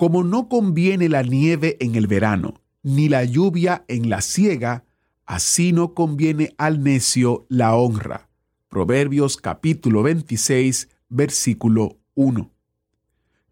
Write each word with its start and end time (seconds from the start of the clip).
Como 0.00 0.24
no 0.24 0.48
conviene 0.48 1.10
la 1.10 1.22
nieve 1.22 1.76
en 1.78 1.94
el 1.94 2.06
verano, 2.06 2.62
ni 2.82 3.10
la 3.10 3.22
lluvia 3.22 3.84
en 3.86 4.08
la 4.08 4.22
siega, 4.22 4.86
así 5.26 5.74
no 5.74 5.92
conviene 5.92 6.54
al 6.56 6.82
necio 6.82 7.44
la 7.50 7.76
honra. 7.76 8.30
Proverbios 8.70 9.36
capítulo 9.36 10.02
26, 10.02 10.88
versículo 11.10 11.98
1. 12.14 12.50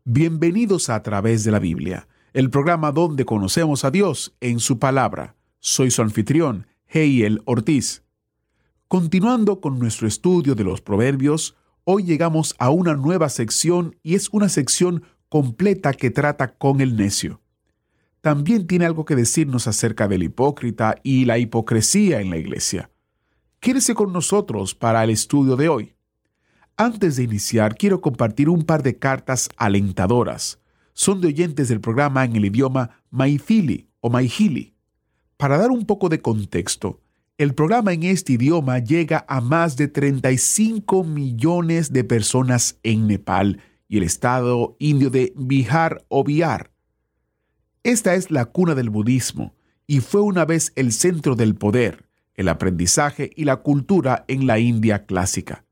Bienvenidos 0.04 0.88
a 0.88 1.02
través 1.02 1.44
de 1.44 1.50
la 1.50 1.58
Biblia, 1.58 2.08
el 2.32 2.48
programa 2.48 2.92
donde 2.92 3.26
conocemos 3.26 3.84
a 3.84 3.90
Dios 3.90 4.34
en 4.40 4.58
su 4.58 4.78
palabra. 4.78 5.36
Soy 5.58 5.90
su 5.90 6.00
anfitrión, 6.00 6.66
Heiel 6.86 7.42
Ortiz. 7.44 8.04
Continuando 8.86 9.60
con 9.60 9.78
nuestro 9.78 10.08
estudio 10.08 10.54
de 10.54 10.64
los 10.64 10.80
proverbios, 10.80 11.56
hoy 11.84 12.04
llegamos 12.04 12.54
a 12.58 12.70
una 12.70 12.94
nueva 12.94 13.28
sección 13.28 13.96
y 14.02 14.14
es 14.14 14.30
una 14.30 14.48
sección 14.48 15.02
completa 15.28 15.92
que 15.92 16.10
trata 16.10 16.54
con 16.54 16.80
el 16.80 16.96
necio. 16.96 17.40
También 18.20 18.66
tiene 18.66 18.86
algo 18.86 19.04
que 19.04 19.16
decirnos 19.16 19.66
acerca 19.66 20.08
del 20.08 20.22
hipócrita 20.22 20.96
y 21.02 21.24
la 21.24 21.38
hipocresía 21.38 22.20
en 22.20 22.30
la 22.30 22.36
iglesia. 22.36 22.90
Quédese 23.60 23.94
con 23.94 24.12
nosotros 24.12 24.74
para 24.74 25.04
el 25.04 25.10
estudio 25.10 25.56
de 25.56 25.68
hoy. 25.68 25.94
Antes 26.76 27.16
de 27.16 27.24
iniciar, 27.24 27.76
quiero 27.76 28.00
compartir 28.00 28.48
un 28.48 28.62
par 28.62 28.82
de 28.82 28.98
cartas 28.98 29.48
alentadoras. 29.56 30.60
Son 30.92 31.20
de 31.20 31.28
oyentes 31.28 31.68
del 31.68 31.80
programa 31.80 32.24
en 32.24 32.36
el 32.36 32.44
idioma 32.44 33.02
Maithili 33.10 33.88
o 34.00 34.10
Maihili. 34.10 34.74
Para 35.36 35.58
dar 35.58 35.70
un 35.70 35.86
poco 35.86 36.08
de 36.08 36.20
contexto, 36.20 37.00
el 37.36 37.54
programa 37.54 37.92
en 37.92 38.02
este 38.02 38.32
idioma 38.32 38.80
llega 38.80 39.24
a 39.28 39.40
más 39.40 39.76
de 39.76 39.86
35 39.86 41.04
millones 41.04 41.92
de 41.92 42.02
personas 42.02 42.78
en 42.82 43.06
Nepal 43.06 43.60
y 43.88 43.96
el 43.96 44.02
estado 44.04 44.76
indio 44.78 45.10
de 45.10 45.32
Bihar 45.36 46.04
o 46.08 46.22
Bihar. 46.22 46.70
Esta 47.82 48.14
es 48.14 48.30
la 48.30 48.44
cuna 48.44 48.74
del 48.74 48.90
budismo 48.90 49.54
y 49.86 50.00
fue 50.00 50.20
una 50.20 50.44
vez 50.44 50.72
el 50.76 50.92
centro 50.92 51.34
del 51.34 51.54
poder, 51.54 52.06
el 52.34 52.48
aprendizaje 52.48 53.30
y 53.34 53.44
la 53.44 53.56
cultura 53.56 54.24
en 54.28 54.46
la 54.46 54.58
India 54.58 55.06
clásica. 55.06 55.64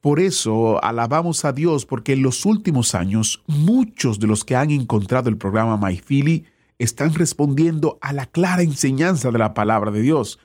Por 0.00 0.20
eso 0.20 0.82
alabamos 0.84 1.44
a 1.44 1.52
Dios 1.52 1.86
porque 1.86 2.12
en 2.12 2.22
los 2.22 2.46
últimos 2.46 2.94
años 2.94 3.42
muchos 3.46 4.20
de 4.20 4.28
los 4.28 4.44
que 4.44 4.54
han 4.54 4.70
encontrado 4.70 5.28
el 5.28 5.38
programa 5.38 5.76
Maithili 5.76 6.44
están 6.78 7.14
respondiendo 7.14 7.98
a 8.00 8.12
la 8.12 8.26
clara 8.26 8.62
enseñanza 8.62 9.32
de 9.32 9.38
la 9.38 9.54
palabra 9.54 9.90
de 9.90 10.02
Dios, 10.02 10.38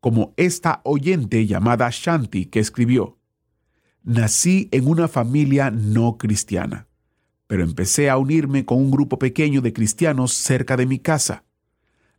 como 0.00 0.32
esta 0.36 0.80
oyente 0.84 1.46
llamada 1.46 1.88
Shanti 1.90 2.46
que 2.46 2.60
escribió, 2.60 3.18
Nací 4.06 4.68
en 4.70 4.86
una 4.86 5.08
familia 5.08 5.70
no 5.70 6.18
cristiana, 6.18 6.88
pero 7.46 7.64
empecé 7.64 8.10
a 8.10 8.18
unirme 8.18 8.66
con 8.66 8.76
un 8.76 8.90
grupo 8.90 9.18
pequeño 9.18 9.62
de 9.62 9.72
cristianos 9.72 10.34
cerca 10.34 10.76
de 10.76 10.84
mi 10.84 10.98
casa. 10.98 11.44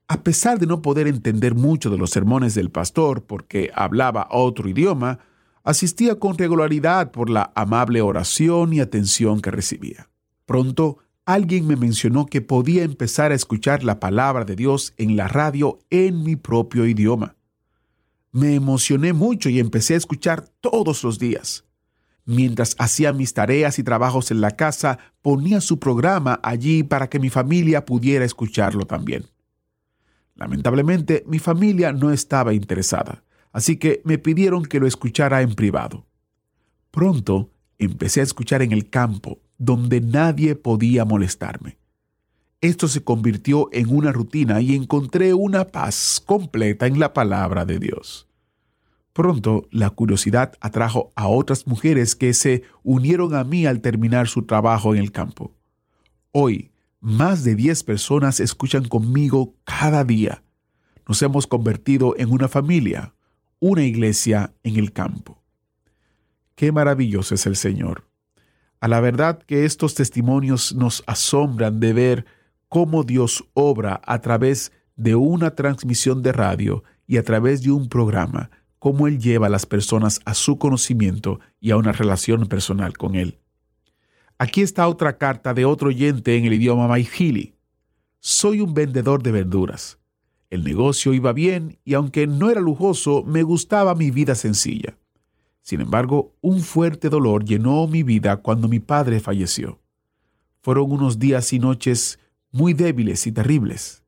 A 0.07 0.23
pesar 0.23 0.57
de 0.57 0.65
no 0.65 0.81
poder 0.81 1.07
entender 1.07 1.53
mucho 1.53 1.91
de 1.91 1.99
los 1.99 2.09
sermones 2.09 2.55
del 2.55 2.71
pastor 2.71 3.25
porque 3.25 3.69
hablaba 3.75 4.27
otro 4.31 4.67
idioma, 4.67 5.19
asistía 5.63 6.15
con 6.15 6.35
regularidad 6.35 7.11
por 7.11 7.29
la 7.29 7.51
amable 7.53 8.01
oración 8.01 8.73
y 8.73 8.79
atención 8.79 9.39
que 9.39 9.51
recibía. 9.51 10.09
Pronto, 10.47 10.97
alguien 11.23 11.67
me 11.67 11.75
mencionó 11.75 12.25
que 12.25 12.41
podía 12.41 12.81
empezar 12.81 13.31
a 13.31 13.35
escuchar 13.35 13.83
la 13.83 13.99
palabra 13.99 14.43
de 14.43 14.55
Dios 14.55 14.95
en 14.97 15.15
la 15.15 15.27
radio 15.27 15.77
en 15.91 16.23
mi 16.23 16.35
propio 16.35 16.87
idioma. 16.87 17.35
Me 18.31 18.55
emocioné 18.55 19.13
mucho 19.13 19.49
y 19.49 19.59
empecé 19.59 19.93
a 19.93 19.97
escuchar 19.97 20.49
todos 20.61 21.03
los 21.03 21.19
días. 21.19 21.64
Mientras 22.25 22.75
hacía 22.79 23.13
mis 23.13 23.33
tareas 23.33 23.77
y 23.77 23.83
trabajos 23.83 24.31
en 24.31 24.41
la 24.41 24.51
casa, 24.51 24.97
ponía 25.21 25.61
su 25.61 25.79
programa 25.79 26.39
allí 26.41 26.83
para 26.83 27.07
que 27.07 27.19
mi 27.19 27.29
familia 27.29 27.85
pudiera 27.85 28.25
escucharlo 28.25 28.85
también. 28.85 29.25
Lamentablemente, 30.33 31.23
mi 31.27 31.39
familia 31.39 31.93
no 31.93 32.11
estaba 32.11 32.53
interesada, 32.53 33.23
así 33.51 33.77
que 33.77 34.01
me 34.03 34.17
pidieron 34.17 34.65
que 34.65 34.79
lo 34.79 34.87
escuchara 34.87 35.41
en 35.41 35.53
privado. 35.53 36.05
Pronto 36.89 37.51
empecé 37.77 38.21
a 38.21 38.23
escuchar 38.23 38.61
en 38.63 38.71
el 38.71 38.89
campo, 38.89 39.39
donde 39.57 40.01
nadie 40.01 40.55
podía 40.55 41.05
molestarme. 41.05 41.77
Esto 42.59 42.87
se 42.87 43.03
convirtió 43.03 43.69
en 43.71 43.95
una 43.95 44.11
rutina 44.11 44.61
y 44.61 44.75
encontré 44.75 45.33
una 45.33 45.65
paz 45.65 46.21
completa 46.25 46.87
en 46.87 46.99
la 46.99 47.13
palabra 47.13 47.65
de 47.65 47.79
Dios. 47.79 48.27
Pronto 49.15 49.65
la 49.71 49.91
curiosidad 49.91 50.51
atrajo 50.59 51.13
a 51.15 51.29
otras 51.29 51.67
mujeres 51.67 52.17
que 52.17 52.33
se 52.33 52.63
unieron 52.83 53.33
a 53.33 53.45
mí 53.45 53.65
al 53.65 53.79
terminar 53.79 54.27
su 54.27 54.41
trabajo 54.41 54.93
en 54.93 54.99
el 54.99 55.13
campo. 55.13 55.53
Hoy, 56.33 56.73
más 56.99 57.45
de 57.45 57.55
10 57.55 57.85
personas 57.85 58.41
escuchan 58.41 58.89
conmigo 58.89 59.55
cada 59.63 60.03
día. 60.03 60.43
Nos 61.07 61.21
hemos 61.21 61.47
convertido 61.47 62.13
en 62.17 62.29
una 62.29 62.49
familia, 62.49 63.13
una 63.61 63.83
iglesia 63.83 64.53
en 64.63 64.75
el 64.75 64.91
campo. 64.91 65.41
Qué 66.55 66.73
maravilloso 66.73 67.35
es 67.35 67.45
el 67.45 67.55
Señor. 67.55 68.09
A 68.81 68.89
la 68.89 68.99
verdad 68.99 69.39
que 69.39 69.63
estos 69.63 69.95
testimonios 69.95 70.75
nos 70.75 71.05
asombran 71.07 71.79
de 71.79 71.93
ver 71.93 72.25
cómo 72.67 73.05
Dios 73.05 73.45
obra 73.53 74.01
a 74.03 74.19
través 74.19 74.73
de 74.97 75.15
una 75.15 75.55
transmisión 75.55 76.21
de 76.21 76.33
radio 76.33 76.83
y 77.07 77.15
a 77.15 77.23
través 77.23 77.63
de 77.63 77.71
un 77.71 77.87
programa, 77.87 78.49
cómo 78.85 79.07
Él 79.07 79.17
lleva 79.17 79.47
a 79.47 79.49
las 79.49 79.65
personas 79.65 80.19
a 80.25 80.35
su 80.35 80.59
conocimiento 80.59 81.39
y 81.59 81.71
a 81.71 81.77
una 81.77 81.91
relación 81.91 82.45
personal 82.45 82.95
con 82.95 83.15
Él. 83.15 83.39
Aquí 84.37 84.61
está 84.61 84.87
otra 84.87 85.17
carta 85.17 85.55
de 85.55 85.65
otro 85.65 85.87
oyente 85.87 86.37
en 86.37 86.45
el 86.45 86.53
idioma 86.53 86.87
Maihili. 86.87 87.55
Soy 88.19 88.61
un 88.61 88.75
vendedor 88.75 89.23
de 89.23 89.31
verduras. 89.31 89.97
El 90.51 90.63
negocio 90.63 91.15
iba 91.15 91.33
bien 91.33 91.79
y 91.83 91.95
aunque 91.95 92.27
no 92.27 92.51
era 92.51 92.61
lujoso, 92.61 93.23
me 93.23 93.41
gustaba 93.41 93.95
mi 93.95 94.11
vida 94.11 94.35
sencilla. 94.35 94.99
Sin 95.63 95.81
embargo, 95.81 96.35
un 96.41 96.59
fuerte 96.59 97.09
dolor 97.09 97.43
llenó 97.43 97.87
mi 97.87 98.03
vida 98.03 98.37
cuando 98.37 98.67
mi 98.67 98.79
padre 98.79 99.19
falleció. 99.19 99.79
Fueron 100.61 100.91
unos 100.91 101.17
días 101.17 101.53
y 101.53 101.57
noches 101.57 102.19
muy 102.51 102.75
débiles 102.75 103.25
y 103.25 103.31
terribles. 103.31 104.04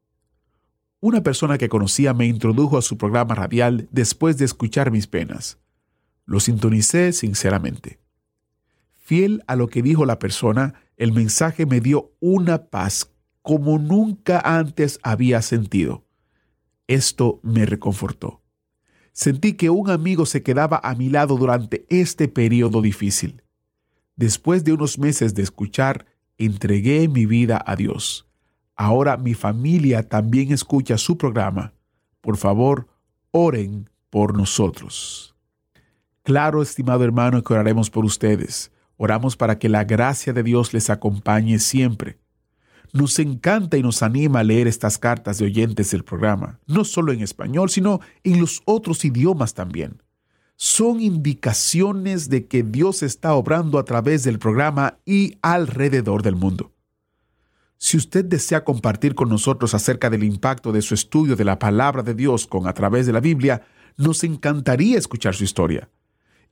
Una 1.00 1.22
persona 1.22 1.60
que 1.60 1.70
conocía 1.70 2.16
me 2.16 2.26
introdujo 2.26 2.78
a 2.78 2.82
su 2.82 2.98
programa 2.98 3.36
radial 3.36 3.88
después 3.92 4.38
de 4.38 4.46
escuchar 4.46 4.90
mis 4.90 5.06
penas. 5.06 5.60
Lo 6.26 6.40
sintonicé 6.40 7.14
sinceramente. 7.14 8.00
Fiel 8.94 9.44
a 9.46 9.56
lo 9.56 9.68
que 9.68 9.84
dijo 9.84 10.06
la 10.06 10.18
persona, 10.18 10.74
el 10.98 11.14
mensaje 11.14 11.68
me 11.68 11.82
dio 11.82 12.14
una 12.20 12.66
paz 12.70 13.12
como 13.44 13.78
nunca 13.78 14.42
antes 14.44 15.00
había 15.04 15.42
sentido. 15.44 16.04
Esto 16.88 17.40
me 17.44 17.66
reconfortó. 17.66 18.42
Sentí 19.14 19.54
que 19.54 19.70
un 19.70 19.90
amigo 19.90 20.26
se 20.26 20.42
quedaba 20.42 20.82
a 20.84 20.96
mi 20.96 21.10
lado 21.10 21.38
durante 21.38 21.86
este 21.90 22.28
periodo 22.28 22.82
difícil. 22.82 23.44
Después 24.16 24.64
de 24.64 24.74
unos 24.74 24.98
meses 24.98 25.36
de 25.36 25.44
escuchar, 25.44 26.08
entregué 26.38 27.08
mi 27.08 27.26
vida 27.26 27.64
a 27.66 27.76
Dios. 27.76 28.27
Ahora 28.78 29.18
mi 29.18 29.34
familia 29.34 30.08
también 30.08 30.54
escucha 30.54 31.00
su 31.00 31.18
programa. 31.18 31.74
Por 32.22 32.38
favor, 32.38 32.88
oren 33.32 33.90
por 34.12 34.38
nosotros. 34.38 35.36
Claro, 36.22 36.62
estimado 36.62 37.04
hermano, 37.04 37.44
que 37.44 37.54
oraremos 37.54 37.90
por 37.90 38.06
ustedes. 38.06 38.72
Oramos 38.96 39.36
para 39.36 39.58
que 39.58 39.68
la 39.68 39.84
gracia 39.84 40.32
de 40.32 40.44
Dios 40.44 40.74
les 40.74 40.92
acompañe 40.92 41.58
siempre. 41.58 42.20
Nos 42.94 43.18
encanta 43.18 43.78
y 43.78 43.82
nos 43.82 44.04
anima 44.04 44.40
a 44.40 44.44
leer 44.44 44.68
estas 44.68 44.98
cartas 45.00 45.40
de 45.40 45.46
oyentes 45.46 45.92
del 45.92 46.04
programa, 46.04 46.60
no 46.68 46.84
solo 46.86 47.12
en 47.12 47.22
español, 47.22 47.70
sino 47.70 48.00
en 48.24 48.40
los 48.40 48.62
otros 48.66 49.04
idiomas 49.06 49.56
también. 49.56 50.04
Son 50.56 51.02
indicaciones 51.02 52.30
de 52.30 52.46
que 52.48 52.62
Dios 52.62 53.04
está 53.04 53.34
obrando 53.34 53.80
a 53.80 53.86
través 53.86 54.24
del 54.24 54.38
programa 54.38 55.00
y 55.06 55.38
alrededor 55.42 56.22
del 56.22 56.36
mundo. 56.36 56.74
Si 57.78 57.98
usted 57.98 58.26
desea 58.26 58.64
compartir 58.64 59.14
con 59.14 59.30
nosotros 59.30 59.74
acerca 59.74 60.10
del 60.10 60.24
impacto 60.24 60.72
de 60.72 60.82
su 60.82 60.96
estudio 60.96 61.36
de 61.36 61.46
la 61.46 61.60
palabra 61.60 62.02
de 62.04 62.16
Dios 62.16 62.48
con 62.48 62.68
a 62.68 62.74
través 62.74 63.06
de 63.06 63.14
la 63.14 63.20
Biblia, 63.20 63.62
nos 63.98 64.24
encantaría 64.24 64.98
escuchar 64.98 65.36
su 65.36 65.44
historia. 65.44 65.90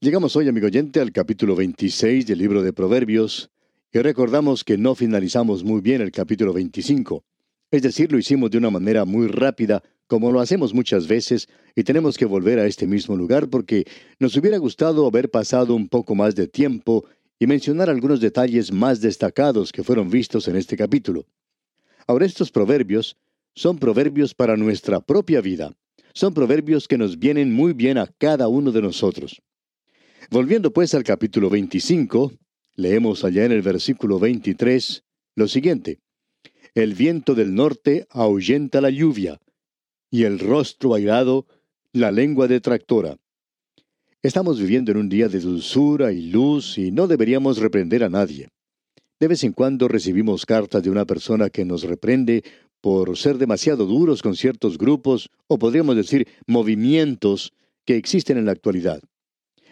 Llegamos 0.00 0.34
hoy, 0.34 0.48
amigo 0.48 0.68
oyente, 0.68 1.00
al 1.00 1.12
capítulo 1.12 1.56
26 1.56 2.26
del 2.26 2.38
libro 2.38 2.62
de 2.62 2.72
Proverbios 2.72 3.50
y 3.92 3.98
recordamos 3.98 4.64
que 4.64 4.78
no 4.78 4.94
finalizamos 4.94 5.62
muy 5.62 5.82
bien 5.82 6.00
el 6.00 6.10
capítulo 6.10 6.54
25. 6.54 7.22
Es 7.70 7.82
decir, 7.82 8.10
lo 8.10 8.18
hicimos 8.18 8.50
de 8.50 8.56
una 8.56 8.70
manera 8.70 9.04
muy 9.04 9.26
rápida, 9.26 9.82
como 10.08 10.32
lo 10.32 10.40
hacemos 10.40 10.74
muchas 10.74 11.06
veces, 11.06 11.48
y 11.76 11.84
tenemos 11.84 12.18
que 12.18 12.24
volver 12.24 12.58
a 12.58 12.66
este 12.66 12.86
mismo 12.86 13.16
lugar 13.16 13.48
porque 13.48 13.84
nos 14.18 14.36
hubiera 14.36 14.58
gustado 14.58 15.06
haber 15.06 15.30
pasado 15.30 15.74
un 15.74 15.88
poco 15.88 16.16
más 16.16 16.34
de 16.34 16.48
tiempo 16.48 17.04
y 17.38 17.46
mencionar 17.46 17.88
algunos 17.88 18.20
detalles 18.20 18.72
más 18.72 19.00
destacados 19.00 19.70
que 19.70 19.84
fueron 19.84 20.10
vistos 20.10 20.48
en 20.48 20.56
este 20.56 20.76
capítulo. 20.76 21.26
Ahora 22.06 22.26
estos 22.26 22.50
proverbios 22.50 23.16
son 23.54 23.78
proverbios 23.78 24.34
para 24.34 24.56
nuestra 24.56 25.00
propia 25.00 25.40
vida. 25.40 25.72
Son 26.14 26.34
proverbios 26.34 26.88
que 26.88 26.98
nos 26.98 27.18
vienen 27.18 27.52
muy 27.52 27.74
bien 27.74 27.98
a 27.98 28.06
cada 28.18 28.48
uno 28.48 28.72
de 28.72 28.82
nosotros. 28.82 29.42
Volviendo 30.30 30.72
pues 30.72 30.94
al 30.94 31.04
capítulo 31.04 31.50
25, 31.50 32.32
leemos 32.74 33.24
allá 33.24 33.44
en 33.44 33.52
el 33.52 33.62
versículo 33.62 34.18
23 34.18 35.04
lo 35.36 35.46
siguiente. 35.46 36.00
El 36.74 36.94
viento 36.94 37.34
del 37.34 37.54
norte 37.54 38.06
ahuyenta 38.10 38.80
la 38.80 38.90
lluvia, 38.90 39.38
y 40.10 40.24
el 40.24 40.38
rostro 40.38 40.94
airado 40.94 41.46
la 41.92 42.10
lengua 42.10 42.48
detractora. 42.48 43.16
Estamos 44.22 44.58
viviendo 44.58 44.90
en 44.90 44.98
un 44.98 45.08
día 45.08 45.28
de 45.28 45.40
dulzura 45.40 46.12
y 46.12 46.30
luz 46.30 46.78
y 46.78 46.90
no 46.90 47.06
deberíamos 47.06 47.58
reprender 47.58 48.04
a 48.04 48.08
nadie. 48.08 48.48
De 49.20 49.28
vez 49.28 49.44
en 49.44 49.52
cuando 49.52 49.88
recibimos 49.88 50.46
cartas 50.46 50.82
de 50.82 50.90
una 50.90 51.04
persona 51.04 51.50
que 51.50 51.64
nos 51.64 51.82
reprende 51.82 52.44
por 52.80 53.16
ser 53.16 53.38
demasiado 53.38 53.86
duros 53.86 54.22
con 54.22 54.36
ciertos 54.36 54.78
grupos, 54.78 55.30
o 55.48 55.58
podríamos 55.58 55.96
decir 55.96 56.28
movimientos, 56.46 57.52
que 57.84 57.96
existen 57.96 58.38
en 58.38 58.44
la 58.44 58.52
actualidad. 58.52 59.00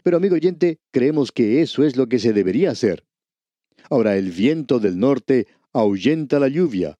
Pero 0.03 0.17
amigo 0.17 0.35
oyente, 0.35 0.79
creemos 0.91 1.33
que 1.33 1.61
eso 1.61 1.85
es 1.85 1.97
lo 1.97 2.09
que 2.09 2.19
se 2.19 2.33
debería 2.33 2.71
hacer. 2.71 3.05
Ahora, 3.91 4.17
el 4.17 4.31
viento 4.31 4.81
del 4.81 4.99
norte 4.99 5.47
ahuyenta 5.73 6.41
la 6.41 6.49
lluvia, 6.49 6.99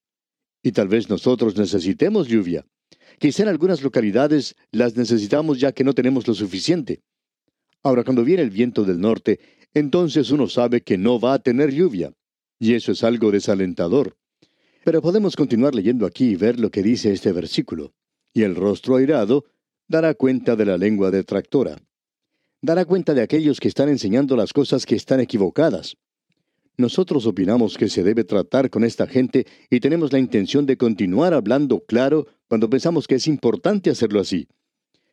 y 0.63 0.73
tal 0.73 0.89
vez 0.89 1.09
nosotros 1.09 1.57
necesitemos 1.57 2.29
lluvia. 2.29 2.67
Quizá 3.19 3.43
en 3.45 3.49
algunas 3.49 3.83
localidades 3.83 4.57
las 4.71 4.97
necesitamos 4.97 5.59
ya 5.59 5.73
que 5.73 5.85
no 5.85 5.95
tenemos 5.95 6.27
lo 6.29 6.35
suficiente. 6.35 7.01
Ahora, 7.83 8.05
cuando 8.05 8.25
viene 8.25 8.43
el 8.43 8.51
viento 8.51 8.85
del 8.85 9.01
norte, 9.01 9.41
entonces 9.73 10.31
uno 10.31 10.49
sabe 10.49 10.83
que 10.83 10.99
no 10.99 11.21
va 11.21 11.35
a 11.35 11.39
tener 11.39 11.73
lluvia, 11.73 12.13
y 12.59 12.75
eso 12.75 12.93
es 12.93 13.05
algo 13.05 13.31
desalentador. 13.31 14.17
Pero 14.85 15.03
podemos 15.03 15.37
continuar 15.37 15.75
leyendo 15.75 16.07
aquí 16.07 16.31
y 16.31 16.37
ver 16.37 16.61
lo 16.61 16.71
que 16.71 16.83
dice 16.83 17.13
este 17.13 17.33
versículo. 17.33 17.93
Y 18.33 18.43
el 18.43 18.55
rostro 18.55 18.97
airado 18.97 19.45
dará 19.89 20.15
cuenta 20.15 20.57
de 20.57 20.67
la 20.67 20.79
lengua 20.79 21.11
detractora. 21.11 21.77
Dará 22.61 22.85
cuenta 22.85 23.15
de 23.15 23.23
aquellos 23.23 23.61
que 23.61 23.69
están 23.69 23.89
enseñando 23.89 24.37
las 24.37 24.53
cosas 24.53 24.87
que 24.87 24.95
están 24.95 25.21
equivocadas. 25.21 25.97
Nosotros 26.79 27.27
opinamos 27.27 27.79
que 27.79 27.89
se 27.89 28.03
debe 28.03 28.25
tratar 28.25 28.69
con 28.69 28.85
esta 28.85 29.07
gente 29.07 29.47
y 29.71 29.81
tenemos 29.81 30.13
la 30.13 30.19
intención 30.19 30.67
de 30.67 30.77
continuar 30.77 31.33
hablando 31.33 31.81
claro 31.81 32.27
cuando 32.49 32.69
pensamos 32.69 33.07
que 33.07 33.15
es 33.15 33.27
importante 33.27 33.89
hacerlo 33.89 34.21
así. 34.21 34.47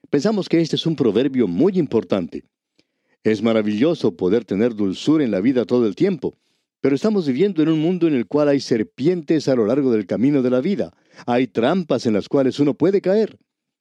Pensamos 0.10 0.50
que 0.50 0.60
este 0.60 0.76
es 0.76 0.86
un 0.86 0.96
proverbio 0.96 1.48
muy 1.48 1.80
importante. 1.80 2.44
Es 3.24 3.42
maravilloso 3.42 4.18
poder 4.18 4.44
tener 4.44 4.76
dulzura 4.76 5.24
en 5.24 5.32
la 5.32 5.40
vida 5.40 5.64
todo 5.64 5.88
el 5.88 5.96
tiempo, 5.96 6.38
pero 6.82 6.96
estamos 6.96 7.26
viviendo 7.26 7.64
en 7.64 7.70
un 7.70 7.80
mundo 7.80 8.10
en 8.10 8.14
el 8.14 8.28
cual 8.28 8.50
hay 8.50 8.60
serpientes 8.60 9.48
a 9.48 9.56
lo 9.56 9.66
largo 9.66 9.90
del 9.94 10.06
camino 10.06 10.42
de 10.42 10.50
la 10.50 10.60
vida. 10.60 10.94
Hay 11.26 11.48
trampas 11.48 12.06
en 12.06 12.14
las 12.14 12.28
cuales 12.28 12.60
uno 12.60 12.74
puede 12.74 13.00
caer. 13.00 13.40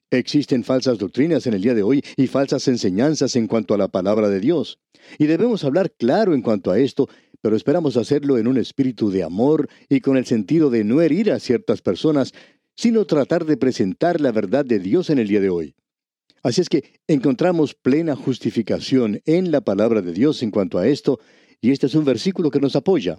Existen 0.09 0.63
falsas 0.63 0.99
doctrinas 0.99 1.45
en 1.47 1.55
el 1.55 1.61
día 1.61 1.73
de 1.73 1.83
hoy 1.83 2.01
y 2.15 2.27
falsas 2.27 2.67
enseñanzas 2.69 3.35
en 3.35 3.47
cuanto 3.47 3.73
a 3.73 3.77
la 3.77 3.89
palabra 3.89 4.29
de 4.29 4.39
Dios. 4.39 4.79
Y 5.17 5.25
debemos 5.25 5.65
hablar 5.65 5.91
claro 5.91 6.33
en 6.33 6.41
cuanto 6.41 6.71
a 6.71 6.79
esto, 6.79 7.09
pero 7.43 7.57
esperamos 7.57 7.97
hacerlo 7.97 8.37
en 8.37 8.47
un 8.47 8.55
espíritu 8.55 9.11
de 9.11 9.21
amor 9.21 9.67
y 9.89 9.99
con 9.99 10.15
el 10.15 10.25
sentido 10.25 10.69
de 10.69 10.85
no 10.85 11.01
herir 11.01 11.29
a 11.29 11.41
ciertas 11.41 11.81
personas, 11.81 12.31
sino 12.73 13.03
tratar 13.03 13.43
de 13.43 13.57
presentar 13.57 14.21
la 14.21 14.31
verdad 14.31 14.63
de 14.63 14.79
Dios 14.79 15.09
en 15.09 15.19
el 15.19 15.27
día 15.27 15.41
de 15.41 15.49
hoy. 15.49 15.75
Así 16.41 16.61
es 16.61 16.69
que 16.69 17.01
encontramos 17.05 17.73
plena 17.73 18.15
justificación 18.15 19.19
en 19.25 19.51
la 19.51 19.59
palabra 19.59 20.01
de 20.01 20.13
Dios 20.13 20.41
en 20.41 20.51
cuanto 20.51 20.77
a 20.77 20.87
esto, 20.87 21.19
y 21.59 21.71
este 21.71 21.87
es 21.87 21.95
un 21.95 22.05
versículo 22.05 22.49
que 22.49 22.61
nos 22.61 22.77
apoya. 22.77 23.17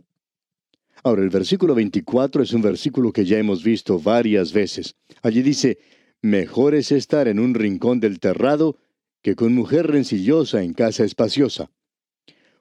Ahora, 1.03 1.21
el 1.21 1.29
versículo 1.29 1.75
24 1.75 2.45
es 2.45 2.55
un 2.55 2.63
versículo 2.63 3.13
que 3.13 3.27
ya 3.27 3.37
hemos 3.37 3.63
visto 3.63 3.99
varias 3.99 4.55
veces. 4.55 4.95
Allí 5.21 5.43
dice, 5.43 5.77
Mejor 6.23 6.75
es 6.75 6.93
estar 6.93 7.29
en 7.29 7.39
un 7.39 7.53
rincón 7.53 8.01
del 8.01 8.21
terrado 8.21 8.79
que 9.21 9.37
con 9.37 9.55
mujer 9.55 9.89
rencillosa 9.89 10.63
en 10.63 10.73
casa 10.73 11.05
espaciosa. 11.05 11.71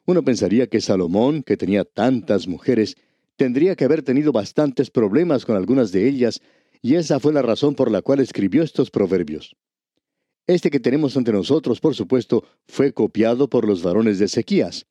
Uno 0.05 0.23
pensaría 0.23 0.67
que 0.67 0.81
Salomón, 0.81 1.44
que 1.44 1.55
tenía 1.55 1.85
tantas 1.85 2.47
mujeres, 2.47 2.97
tendría 3.37 3.75
que 3.75 3.85
haber 3.85 4.04
tenido 4.04 4.31
bastantes 4.31 4.89
problemas 4.89 5.45
con 5.45 5.56
algunas 5.56 5.92
de 5.92 6.07
ellas, 6.07 6.42
y 6.81 6.95
esa 6.95 7.19
fue 7.19 7.31
la 7.31 7.42
razón 7.42 7.75
por 7.75 7.89
la 7.89 8.01
cual 8.01 8.19
escribió 8.19 8.63
estos 8.63 8.92
proverbios. 8.92 9.56
Este 10.45 10.69
que 10.69 10.81
tenemos 10.81 11.16
ante 11.16 11.31
nosotros, 11.31 11.80
por 11.80 11.95
supuesto, 11.95 12.44
fue 12.68 12.92
copiado 12.94 13.49
por 13.49 13.66
los 13.66 13.81
varones 13.81 14.19
de 14.19 14.25
Ezequías. 14.25 14.85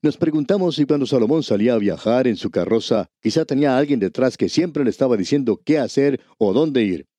Nos 0.00 0.16
preguntamos 0.16 0.76
si 0.76 0.86
cuando 0.86 1.04
Salomón 1.04 1.42
salía 1.42 1.74
a 1.74 1.78
viajar 1.78 2.26
en 2.26 2.36
su 2.36 2.50
carroza, 2.50 3.10
quizá 3.20 3.44
tenía 3.44 3.76
alguien 3.76 4.00
detrás 4.00 4.38
que 4.38 4.48
siempre 4.48 4.82
le 4.82 4.88
estaba 4.88 5.18
diciendo 5.18 5.60
qué 5.62 5.78
hacer 5.78 6.22
o 6.38 6.54
dónde 6.54 6.82
ir. 6.82 7.09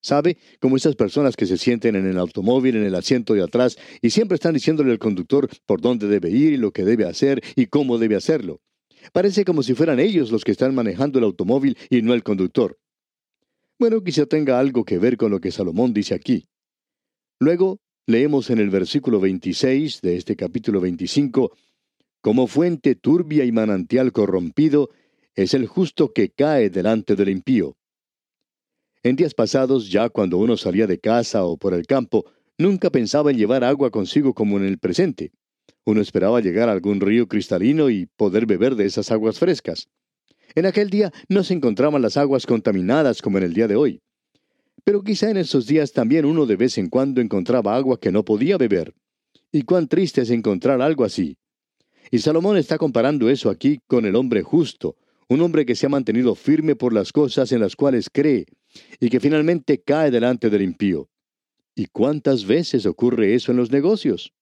¿Sabe? 0.00 0.38
Como 0.60 0.76
esas 0.76 0.94
personas 0.94 1.36
que 1.36 1.46
se 1.46 1.58
sienten 1.58 1.96
en 1.96 2.06
el 2.06 2.18
automóvil, 2.18 2.76
en 2.76 2.84
el 2.84 2.94
asiento 2.94 3.34
de 3.34 3.42
atrás, 3.42 3.76
y 4.00 4.10
siempre 4.10 4.36
están 4.36 4.54
diciéndole 4.54 4.92
al 4.92 4.98
conductor 4.98 5.48
por 5.66 5.80
dónde 5.80 6.06
debe 6.06 6.30
ir 6.30 6.52
y 6.52 6.56
lo 6.56 6.72
que 6.72 6.84
debe 6.84 7.04
hacer 7.04 7.42
y 7.56 7.66
cómo 7.66 7.98
debe 7.98 8.14
hacerlo. 8.14 8.60
Parece 9.12 9.44
como 9.44 9.62
si 9.62 9.74
fueran 9.74 10.00
ellos 10.00 10.30
los 10.30 10.44
que 10.44 10.52
están 10.52 10.74
manejando 10.74 11.18
el 11.18 11.24
automóvil 11.24 11.76
y 11.90 12.02
no 12.02 12.14
el 12.14 12.22
conductor. 12.22 12.78
Bueno, 13.78 14.02
quizá 14.02 14.26
tenga 14.26 14.58
algo 14.58 14.84
que 14.84 14.98
ver 14.98 15.16
con 15.16 15.30
lo 15.30 15.40
que 15.40 15.52
Salomón 15.52 15.92
dice 15.92 16.14
aquí. 16.14 16.48
Luego, 17.40 17.80
leemos 18.06 18.50
en 18.50 18.58
el 18.58 18.70
versículo 18.70 19.20
26 19.20 20.00
de 20.00 20.16
este 20.16 20.34
capítulo 20.34 20.80
25, 20.80 21.52
como 22.20 22.48
fuente 22.48 22.96
turbia 22.96 23.44
y 23.44 23.52
manantial 23.52 24.12
corrompido, 24.12 24.90
es 25.36 25.54
el 25.54 25.66
justo 25.66 26.12
que 26.12 26.30
cae 26.30 26.68
delante 26.68 27.14
del 27.14 27.28
impío. 27.28 27.77
En 29.08 29.16
días 29.16 29.32
pasados, 29.32 29.88
ya 29.88 30.10
cuando 30.10 30.36
uno 30.36 30.58
salía 30.58 30.86
de 30.86 30.98
casa 30.98 31.42
o 31.42 31.56
por 31.56 31.72
el 31.72 31.86
campo, 31.86 32.26
nunca 32.58 32.90
pensaba 32.90 33.30
en 33.30 33.38
llevar 33.38 33.64
agua 33.64 33.90
consigo 33.90 34.34
como 34.34 34.58
en 34.58 34.66
el 34.66 34.76
presente. 34.76 35.32
Uno 35.86 36.02
esperaba 36.02 36.42
llegar 36.42 36.68
a 36.68 36.72
algún 36.72 37.00
río 37.00 37.26
cristalino 37.26 37.88
y 37.88 38.04
poder 38.04 38.44
beber 38.44 38.74
de 38.76 38.84
esas 38.84 39.10
aguas 39.10 39.38
frescas. 39.38 39.88
En 40.54 40.66
aquel 40.66 40.90
día 40.90 41.10
no 41.26 41.42
se 41.42 41.54
encontraban 41.54 42.02
las 42.02 42.18
aguas 42.18 42.44
contaminadas 42.44 43.22
como 43.22 43.38
en 43.38 43.44
el 43.44 43.54
día 43.54 43.66
de 43.66 43.76
hoy. 43.76 44.02
Pero 44.84 45.02
quizá 45.02 45.30
en 45.30 45.38
esos 45.38 45.66
días 45.66 45.94
también 45.94 46.26
uno 46.26 46.44
de 46.44 46.56
vez 46.56 46.76
en 46.76 46.90
cuando 46.90 47.22
encontraba 47.22 47.76
agua 47.76 47.98
que 47.98 48.12
no 48.12 48.26
podía 48.26 48.58
beber. 48.58 48.94
Y 49.50 49.62
cuán 49.62 49.88
triste 49.88 50.20
es 50.20 50.28
encontrar 50.28 50.82
algo 50.82 51.04
así. 51.04 51.38
Y 52.10 52.18
Salomón 52.18 52.58
está 52.58 52.76
comparando 52.76 53.30
eso 53.30 53.48
aquí 53.48 53.80
con 53.86 54.04
el 54.04 54.16
hombre 54.16 54.42
justo, 54.42 54.96
un 55.30 55.40
hombre 55.40 55.64
que 55.64 55.76
se 55.76 55.86
ha 55.86 55.88
mantenido 55.88 56.34
firme 56.34 56.76
por 56.76 56.92
las 56.92 57.10
cosas 57.10 57.52
en 57.52 57.60
las 57.60 57.74
cuales 57.74 58.10
cree, 58.12 58.44
y 59.00 59.10
que 59.10 59.20
finalmente 59.20 59.80
cae 59.80 60.10
delante 60.10 60.50
del 60.50 60.62
impío. 60.62 61.08
¿Y 61.74 61.86
cuántas 61.86 62.46
veces 62.46 62.86
ocurre 62.86 63.34
eso 63.34 63.52
en 63.52 63.58
los 63.58 63.70
negocios? 63.70 64.32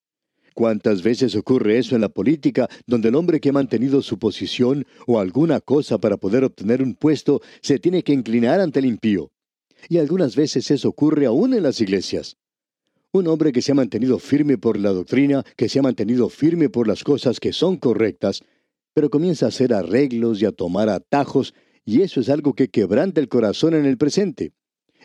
¿Cuántas 0.54 1.02
veces 1.02 1.36
ocurre 1.36 1.76
eso 1.76 1.94
en 1.94 2.00
la 2.00 2.08
política, 2.08 2.66
donde 2.86 3.10
el 3.10 3.14
hombre 3.14 3.40
que 3.40 3.50
ha 3.50 3.52
mantenido 3.52 4.00
su 4.00 4.18
posición 4.18 4.86
o 5.06 5.20
alguna 5.20 5.60
cosa 5.60 5.98
para 5.98 6.16
poder 6.16 6.44
obtener 6.44 6.82
un 6.82 6.94
puesto 6.94 7.42
se 7.60 7.78
tiene 7.78 8.02
que 8.02 8.14
inclinar 8.14 8.60
ante 8.60 8.78
el 8.78 8.86
impío? 8.86 9.30
Y 9.90 9.98
algunas 9.98 10.34
veces 10.34 10.70
eso 10.70 10.88
ocurre 10.88 11.26
aún 11.26 11.52
en 11.52 11.62
las 11.62 11.82
iglesias. 11.82 12.38
Un 13.12 13.28
hombre 13.28 13.52
que 13.52 13.60
se 13.60 13.72
ha 13.72 13.74
mantenido 13.74 14.18
firme 14.18 14.56
por 14.56 14.78
la 14.78 14.92
doctrina, 14.92 15.44
que 15.56 15.68
se 15.68 15.78
ha 15.78 15.82
mantenido 15.82 16.30
firme 16.30 16.70
por 16.70 16.88
las 16.88 17.04
cosas 17.04 17.38
que 17.38 17.52
son 17.52 17.76
correctas, 17.76 18.42
pero 18.94 19.10
comienza 19.10 19.44
a 19.44 19.48
hacer 19.50 19.74
arreglos 19.74 20.40
y 20.40 20.46
a 20.46 20.52
tomar 20.52 20.88
atajos, 20.88 21.52
y 21.86 22.02
eso 22.02 22.20
es 22.20 22.28
algo 22.28 22.52
que 22.52 22.68
quebranta 22.68 23.20
el 23.20 23.28
corazón 23.28 23.74
en 23.74 23.86
el 23.86 23.96
presente. 23.96 24.52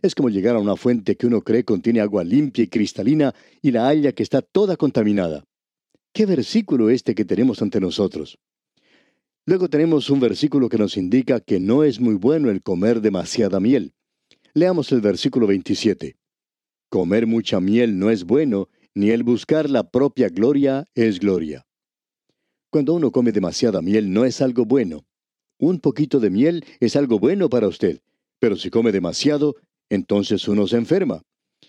Es 0.02 0.16
como 0.16 0.30
llegar 0.30 0.56
a 0.56 0.60
una 0.60 0.76
fuente 0.76 1.16
que 1.16 1.28
uno 1.28 1.42
cree 1.42 1.64
contiene 1.64 2.02
agua 2.02 2.24
limpia 2.24 2.64
y 2.64 2.68
cristalina 2.68 3.36
y 3.62 3.70
la 3.70 3.86
halla 3.88 4.14
que 4.14 4.24
está 4.24 4.42
toda 4.42 4.76
contaminada. 4.76 5.46
¿Qué 6.12 6.26
versículo 6.26 6.90
este 6.90 7.14
que 7.14 7.24
tenemos 7.24 7.62
ante 7.62 7.80
nosotros? 7.80 8.40
Luego 9.46 9.70
tenemos 9.70 10.10
un 10.10 10.20
versículo 10.20 10.70
que 10.70 10.80
nos 10.80 10.98
indica 10.98 11.40
que 11.40 11.60
no 11.60 11.84
es 11.84 12.00
muy 12.00 12.16
bueno 12.16 12.50
el 12.50 12.64
comer 12.64 13.00
demasiada 13.00 13.60
miel. 13.60 13.94
Leamos 14.56 14.92
el 14.92 15.02
versículo 15.02 15.46
27. 15.46 16.18
Comer 16.90 17.28
mucha 17.28 17.60
miel 17.60 18.00
no 18.00 18.10
es 18.10 18.24
bueno, 18.24 18.70
ni 18.96 19.12
el 19.12 19.24
buscar 19.24 19.70
la 19.70 19.90
propia 19.92 20.30
gloria 20.30 20.86
es 20.96 21.20
gloria. 21.20 21.68
Cuando 22.72 22.96
uno 22.96 23.12
come 23.12 23.32
demasiada 23.32 23.84
miel 23.84 24.12
no 24.12 24.26
es 24.26 24.42
algo 24.42 24.66
bueno. 24.66 25.06
Un 25.62 25.80
poquito 25.80 26.20
de 26.20 26.32
miel 26.32 26.66
es 26.80 26.96
algo 26.96 27.20
bueno 27.20 27.48
para 27.48 27.68
usted, 27.68 28.02
pero 28.40 28.56
si 28.56 28.72
come 28.72 28.92
demasiado, 28.92 29.58
entonces 29.92 30.48
uno 30.48 30.66
se 30.66 30.76
enferma. 30.76 31.22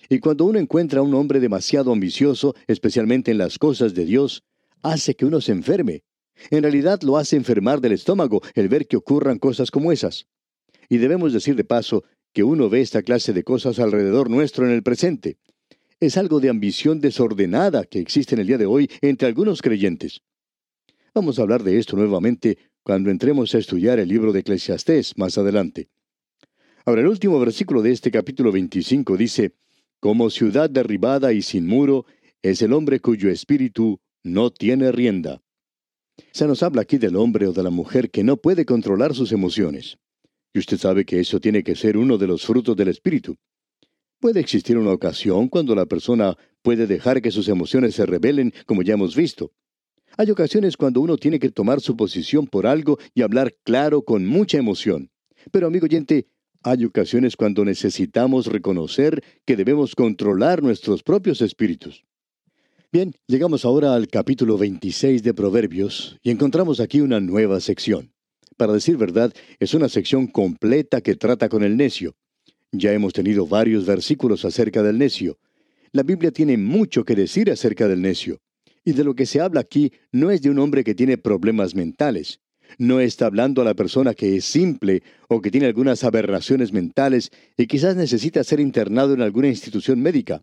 Y 0.08 0.18
cuando 0.18 0.46
uno 0.46 0.58
encuentra 0.58 1.00
a 1.00 1.02
un 1.02 1.12
hombre 1.12 1.40
demasiado 1.40 1.92
ambicioso, 1.92 2.54
especialmente 2.66 3.32
en 3.32 3.36
las 3.36 3.58
cosas 3.58 3.92
de 3.92 4.06
Dios, 4.06 4.44
hace 4.80 5.14
que 5.14 5.26
uno 5.26 5.42
se 5.42 5.52
enferme. 5.52 6.04
En 6.50 6.62
realidad 6.62 7.02
lo 7.02 7.18
hace 7.18 7.36
enfermar 7.36 7.82
del 7.82 7.92
estómago 7.92 8.40
el 8.54 8.70
ver 8.70 8.86
que 8.86 8.96
ocurran 8.96 9.38
cosas 9.38 9.70
como 9.70 9.92
esas. 9.92 10.24
Y 10.88 10.96
debemos 10.96 11.34
decir 11.34 11.54
de 11.54 11.64
paso 11.64 12.02
que 12.32 12.44
uno 12.44 12.70
ve 12.70 12.80
esta 12.80 13.02
clase 13.02 13.34
de 13.34 13.44
cosas 13.44 13.78
alrededor 13.78 14.30
nuestro 14.30 14.64
en 14.64 14.72
el 14.72 14.82
presente. 14.82 15.36
Es 16.00 16.16
algo 16.16 16.40
de 16.40 16.48
ambición 16.48 16.98
desordenada 16.98 17.84
que 17.84 17.98
existe 17.98 18.36
en 18.36 18.40
el 18.40 18.46
día 18.46 18.56
de 18.56 18.64
hoy 18.64 18.90
entre 19.02 19.28
algunos 19.28 19.60
creyentes. 19.60 20.22
Vamos 21.14 21.38
a 21.38 21.42
hablar 21.42 21.62
de 21.62 21.78
esto 21.78 21.94
nuevamente 21.94 22.56
cuando 22.82 23.10
entremos 23.10 23.54
a 23.54 23.58
estudiar 23.58 23.98
el 23.98 24.08
libro 24.08 24.32
de 24.32 24.40
Eclesiastés 24.40 25.16
más 25.16 25.38
adelante. 25.38 25.88
Ahora, 26.84 27.02
el 27.02 27.06
último 27.06 27.38
versículo 27.38 27.82
de 27.82 27.92
este 27.92 28.10
capítulo 28.10 28.50
25 28.50 29.16
dice, 29.16 29.54
Como 30.00 30.30
ciudad 30.30 30.68
derribada 30.68 31.32
y 31.32 31.42
sin 31.42 31.66
muro 31.66 32.06
es 32.42 32.60
el 32.62 32.72
hombre 32.72 33.00
cuyo 33.00 33.30
espíritu 33.30 34.00
no 34.24 34.50
tiene 34.50 34.90
rienda. 34.90 35.42
Se 36.32 36.46
nos 36.46 36.62
habla 36.62 36.82
aquí 36.82 36.98
del 36.98 37.16
hombre 37.16 37.46
o 37.46 37.52
de 37.52 37.62
la 37.62 37.70
mujer 37.70 38.10
que 38.10 38.24
no 38.24 38.36
puede 38.36 38.64
controlar 38.64 39.14
sus 39.14 39.32
emociones. 39.32 39.98
Y 40.52 40.58
usted 40.58 40.76
sabe 40.76 41.04
que 41.04 41.20
eso 41.20 41.40
tiene 41.40 41.62
que 41.62 41.76
ser 41.76 41.96
uno 41.96 42.18
de 42.18 42.26
los 42.26 42.44
frutos 42.44 42.76
del 42.76 42.88
espíritu. 42.88 43.36
Puede 44.18 44.40
existir 44.40 44.76
una 44.76 44.92
ocasión 44.92 45.48
cuando 45.48 45.74
la 45.74 45.86
persona 45.86 46.36
puede 46.62 46.86
dejar 46.86 47.22
que 47.22 47.30
sus 47.30 47.48
emociones 47.48 47.94
se 47.94 48.06
rebelen, 48.06 48.52
como 48.66 48.82
ya 48.82 48.94
hemos 48.94 49.16
visto. 49.16 49.52
Hay 50.18 50.30
ocasiones 50.30 50.76
cuando 50.76 51.00
uno 51.00 51.16
tiene 51.16 51.38
que 51.38 51.50
tomar 51.50 51.80
su 51.80 51.96
posición 51.96 52.46
por 52.46 52.66
algo 52.66 52.98
y 53.14 53.22
hablar 53.22 53.54
claro 53.64 54.02
con 54.02 54.26
mucha 54.26 54.58
emoción. 54.58 55.10
Pero 55.50 55.66
amigo 55.66 55.86
oyente, 55.86 56.26
hay 56.62 56.84
ocasiones 56.84 57.34
cuando 57.36 57.64
necesitamos 57.64 58.46
reconocer 58.46 59.24
que 59.44 59.56
debemos 59.56 59.94
controlar 59.94 60.62
nuestros 60.62 61.02
propios 61.02 61.40
espíritus. 61.40 62.04
Bien, 62.92 63.14
llegamos 63.26 63.64
ahora 63.64 63.94
al 63.94 64.06
capítulo 64.06 64.58
26 64.58 65.22
de 65.22 65.32
Proverbios 65.32 66.18
y 66.22 66.30
encontramos 66.30 66.78
aquí 66.78 67.00
una 67.00 67.20
nueva 67.20 67.58
sección. 67.60 68.12
Para 68.58 68.74
decir 68.74 68.98
verdad, 68.98 69.32
es 69.58 69.72
una 69.72 69.88
sección 69.88 70.26
completa 70.26 71.00
que 71.00 71.16
trata 71.16 71.48
con 71.48 71.64
el 71.64 71.78
necio. 71.78 72.14
Ya 72.70 72.92
hemos 72.92 73.14
tenido 73.14 73.46
varios 73.46 73.86
versículos 73.86 74.44
acerca 74.44 74.82
del 74.82 74.98
necio. 74.98 75.38
La 75.90 76.02
Biblia 76.02 76.30
tiene 76.32 76.58
mucho 76.58 77.02
que 77.04 77.14
decir 77.14 77.50
acerca 77.50 77.88
del 77.88 78.02
necio. 78.02 78.41
Y 78.84 78.92
de 78.92 79.04
lo 79.04 79.14
que 79.14 79.26
se 79.26 79.40
habla 79.40 79.60
aquí 79.60 79.92
no 80.10 80.30
es 80.30 80.42
de 80.42 80.50
un 80.50 80.58
hombre 80.58 80.84
que 80.84 80.94
tiene 80.94 81.18
problemas 81.18 81.74
mentales, 81.74 82.40
no 82.78 83.00
está 83.00 83.26
hablando 83.26 83.62
a 83.62 83.64
la 83.64 83.74
persona 83.74 84.14
que 84.14 84.36
es 84.36 84.44
simple 84.44 85.02
o 85.28 85.40
que 85.40 85.50
tiene 85.50 85.66
algunas 85.66 86.04
aberraciones 86.04 86.72
mentales 86.72 87.30
y 87.56 87.66
quizás 87.66 87.96
necesita 87.96 88.44
ser 88.44 88.60
internado 88.60 89.14
en 89.14 89.22
alguna 89.22 89.48
institución 89.48 90.00
médica. 90.00 90.42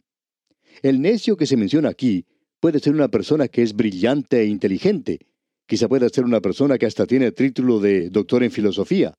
El 0.82 1.02
necio 1.02 1.38
que 1.38 1.46
se 1.46 1.58
menciona 1.58 1.90
aquí 1.90 2.26
puede 2.60 2.80
ser 2.80 2.94
una 2.94 3.08
persona 3.08 3.48
que 3.48 3.62
es 3.62 3.74
brillante 3.74 4.42
e 4.42 4.46
inteligente. 4.46 5.20
Quizá 5.66 5.88
pueda 5.88 6.10
ser 6.10 6.24
una 6.24 6.42
persona 6.42 6.78
que 6.78 6.86
hasta 6.86 7.06
tiene 7.06 7.32
título 7.32 7.80
de 7.80 8.10
doctor 8.10 8.44
en 8.44 8.52
filosofía. 8.52 9.14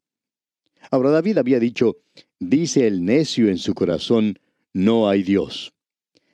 Ahora 0.91 1.11
David 1.11 1.39
había 1.39 1.61
dicho, 1.61 1.99
dice 2.39 2.87
el 2.87 3.05
necio 3.05 3.49
en 3.49 3.59
su 3.59 3.75
corazón, 3.75 4.39
no 4.73 5.09
hay 5.09 5.23
Dios. 5.23 5.73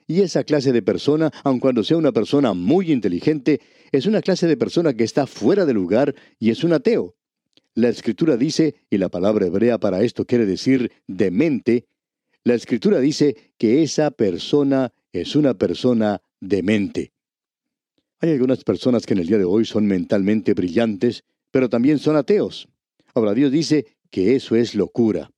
Y 0.06 0.20
esa 0.20 0.44
clase 0.44 0.72
de 0.72 0.82
persona, 0.82 1.30
aun 1.42 1.58
cuando 1.58 1.82
sea 1.82 1.96
una 1.96 2.12
persona 2.12 2.54
muy 2.54 2.92
inteligente, 2.92 3.60
es 3.90 4.06
una 4.06 4.22
clase 4.22 4.46
de 4.46 4.56
persona 4.56 4.94
que 4.94 5.04
está 5.04 5.26
fuera 5.26 5.66
de 5.66 5.74
lugar 5.74 6.14
y 6.38 6.50
es 6.50 6.62
un 6.62 6.72
ateo. 6.72 7.16
La 7.74 7.88
escritura 7.88 8.36
dice, 8.36 8.74
y 8.88 8.98
la 8.98 9.08
palabra 9.08 9.46
hebrea 9.46 9.78
para 9.78 10.02
esto 10.02 10.24
quiere 10.24 10.46
decir 10.46 10.92
demente, 11.06 11.86
la 12.44 12.54
escritura 12.54 13.00
dice 13.00 13.36
que 13.58 13.82
esa 13.82 14.10
persona 14.12 14.92
es 15.12 15.34
una 15.34 15.54
persona 15.54 16.22
demente. 16.40 17.12
Hay 18.20 18.30
algunas 18.30 18.64
personas 18.64 19.04
que 19.04 19.14
en 19.14 19.20
el 19.20 19.26
día 19.26 19.38
de 19.38 19.44
hoy 19.44 19.64
son 19.64 19.86
mentalmente 19.86 20.54
brillantes, 20.54 21.24
pero 21.50 21.68
también 21.68 21.98
son 21.98 22.16
ateos. 22.16 22.68
Ahora 23.14 23.34
Dios 23.34 23.50
dice 23.50 23.86
que 24.10 24.36
eso 24.36 24.56
es 24.56 24.74
locura. 24.74 25.30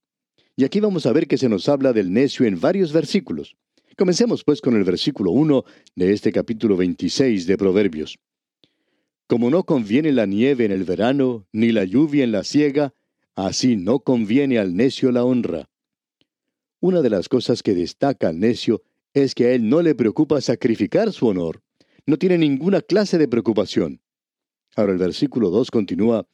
Y 0.55 0.65
aquí 0.65 0.81
vamos 0.81 1.07
a 1.07 1.13
ver 1.13 1.27
que 1.27 1.39
se 1.39 1.49
nos 1.49 1.69
habla 1.69 1.93
del 1.93 2.13
necio 2.13 2.47
en 2.47 2.61
varios 2.61 2.93
versículos. 2.93 3.57
Comencemos 3.99 4.45
pues 4.45 4.61
con 4.61 4.77
el 4.77 4.85
versículo 4.85 5.33
1 5.33 5.65
de 5.97 6.13
este 6.13 6.31
capítulo 6.31 6.77
26 6.77 7.49
de 7.49 7.59
Proverbios. 7.59 8.17
Como 9.27 9.51
no 9.51 9.65
conviene 9.65 10.13
la 10.13 10.25
nieve 10.25 10.67
en 10.67 10.71
el 10.71 10.85
verano, 10.85 11.49
ni 11.51 11.73
la 11.73 11.83
lluvia 11.83 12.23
en 12.23 12.31
la 12.31 12.45
siega, 12.45 12.95
así 13.35 13.75
no 13.75 13.99
conviene 13.99 14.61
al 14.61 14.77
necio 14.77 15.11
la 15.11 15.25
honra. 15.25 15.69
Una 16.79 17.03
de 17.03 17.11
las 17.11 17.29
cosas 17.29 17.65
que 17.65 17.75
destaca 17.75 18.29
al 18.29 18.39
necio 18.39 18.83
es 19.15 19.35
que 19.35 19.47
a 19.47 19.53
él 19.53 19.69
no 19.69 19.83
le 19.83 19.97
preocupa 19.97 20.41
sacrificar 20.41 21.13
su 21.13 21.27
honor. 21.27 21.61
No 22.07 22.19
tiene 22.19 22.39
ninguna 22.39 22.83
clase 22.83 23.19
de 23.19 23.27
preocupación. 23.27 24.01
Ahora 24.77 24.93
el 24.93 24.99
versículo 24.99 25.51
2 25.51 25.73
continúa, 25.73 26.25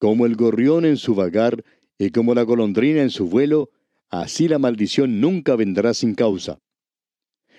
Como 0.00 0.26
el 0.26 0.34
gorrión 0.34 0.84
en 0.84 0.96
su 0.96 1.14
vagar 1.14 1.62
y 1.98 2.10
como 2.10 2.34
la 2.34 2.42
golondrina 2.42 3.00
en 3.00 3.10
su 3.10 3.28
vuelo, 3.28 3.70
así 4.08 4.48
la 4.48 4.58
maldición 4.58 5.20
nunca 5.20 5.54
vendrá 5.54 5.94
sin 5.94 6.16
causa. 6.16 6.58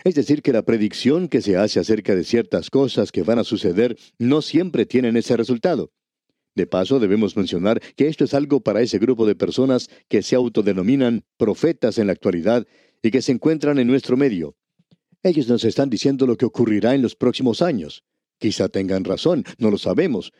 Es 0.04 0.16
decir, 0.16 0.42
que 0.42 0.54
la 0.54 0.63
predicción 0.63 1.27
que 1.27 1.42
se 1.42 1.58
hace 1.58 1.80
acerca 1.80 2.16
de 2.16 2.24
ciertas 2.24 2.70
cosas 2.70 3.12
que 3.12 3.24
van 3.24 3.39
a 3.39 3.44
suceder 3.44 3.98
no 4.20 4.42
siempre 4.42 4.86
tienen 4.86 5.18
ese 5.18 5.38
resultado. 5.38 5.92
De 6.56 6.66
paso, 6.66 7.00
debemos 7.00 7.38
mencionar 7.38 7.80
que 7.96 8.08
esto 8.08 8.24
es 8.24 8.34
algo 8.34 8.62
para 8.62 8.82
ese 8.82 8.98
grupo 8.98 9.25
de 9.25 9.36
personas 9.36 9.89
que 10.08 10.24
se 10.24 10.36
autodenominan 10.36 11.24
profetas 11.38 12.00
en 12.00 12.08
la 12.08 12.13
actualidad 12.13 12.66
y 13.04 13.12
que 13.12 13.22
se 13.22 13.32
encuentran 13.32 13.77
en 13.77 13.88
nuestro 13.88 14.18
medio. 14.18 14.56
Ellos 15.22 15.48
nos 15.48 15.63
están 15.66 15.89
diciendo 15.89 16.25
lo 16.25 16.36
que 16.36 16.46
ocurrirá 16.46 16.96
en 16.96 17.01
los 17.01 17.16
próximos 17.16 17.62
años. 17.62 18.04
Quizá 18.39 18.70
tengan 18.70 19.04
razón, 19.04 19.44
no 19.58 19.70
lo 19.70 19.77
sabemos, 19.77 20.32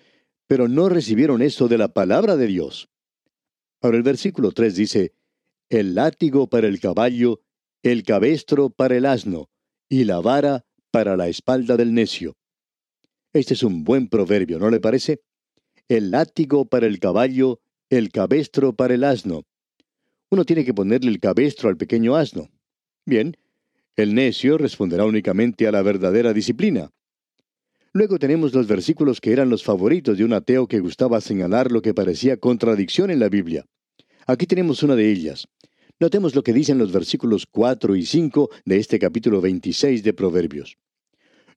pero 0.48 0.68
no 0.68 0.90
recibieron 0.90 1.42
eso 1.42 1.68
de 1.68 1.78
la 1.78 1.90
palabra 1.90 2.36
de 2.36 2.48
Dios. 2.48 2.90
Ahora 3.82 3.98
el 3.98 4.04
versículo 4.04 4.52
3 4.52 4.76
dice, 4.76 5.14
El 5.70 5.96
látigo 5.96 6.48
para 6.48 6.68
el 6.68 6.80
caballo 6.80 7.42
el 7.92 8.04
cabestro 8.04 8.70
para 8.70 8.98
el 8.98 9.06
asno, 9.06 9.50
y 9.90 10.04
la 10.04 10.20
vara 10.20 10.66
para 10.92 11.16
la 11.16 11.28
espalda 11.28 11.78
del 11.78 11.94
necio. 11.94 12.36
Este 13.34 13.54
es 13.54 13.64
un 13.64 13.84
buen 13.84 14.08
proverbio, 14.08 14.60
¿no 14.60 14.70
le 14.70 14.80
parece? 14.80 15.22
El 15.88 16.12
látigo 16.12 16.66
para 16.66 16.88
el 16.88 17.00
caballo, 17.00 17.60
el 17.90 18.12
cabestro 18.12 18.74
para 18.74 18.94
el 18.94 19.04
asno. 19.04 19.44
Uno 20.30 20.44
tiene 20.44 20.66
que 20.66 20.74
ponerle 20.74 21.10
el 21.10 21.20
cabestro 21.20 21.70
al 21.70 21.78
pequeño 21.78 22.16
asno. 22.16 22.50
Bien, 23.06 23.38
el 23.96 24.14
necio 24.14 24.58
responderá 24.58 25.06
únicamente 25.06 25.68
a 25.68 25.72
la 25.72 25.82
verdadera 25.82 26.34
disciplina. 26.34 26.92
Luego 27.94 28.20
tenemos 28.20 28.54
los 28.54 28.68
versículos 28.68 29.22
que 29.22 29.32
eran 29.32 29.50
los 29.50 29.64
favoritos 29.64 30.18
de 30.18 30.26
un 30.26 30.34
ateo 30.34 30.68
que 30.68 30.80
gustaba 30.80 31.22
señalar 31.22 31.72
lo 31.72 31.82
que 31.82 31.94
parecía 31.94 32.38
contradicción 32.38 33.10
en 33.12 33.20
la 33.20 33.30
Biblia. 33.30 33.66
Aquí 34.26 34.46
tenemos 34.46 34.84
una 34.84 34.96
de 34.96 35.10
ellas. 35.10 35.48
Notemos 36.00 36.36
lo 36.36 36.44
que 36.44 36.54
dicen 36.54 36.78
los 36.78 36.92
versículos 36.92 37.48
4 37.50 37.96
y 37.96 38.06
5 38.06 38.52
de 38.66 38.78
este 38.78 39.00
capítulo 39.00 39.42
26 39.42 40.04
de 40.04 40.14
Proverbios. 40.14 40.78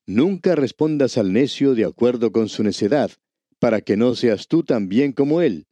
Nunca 0.06 0.54
respondas 0.54 1.18
al 1.18 1.32
necio 1.32 1.74
de 1.74 1.84
acuerdo 1.84 2.32
con 2.32 2.48
su 2.48 2.62
necedad, 2.62 3.10
para 3.58 3.82
que 3.82 3.98
no 3.98 4.14
seas 4.14 4.48
tú 4.48 4.62
también 4.62 5.12
como 5.12 5.42
él. 5.42 5.66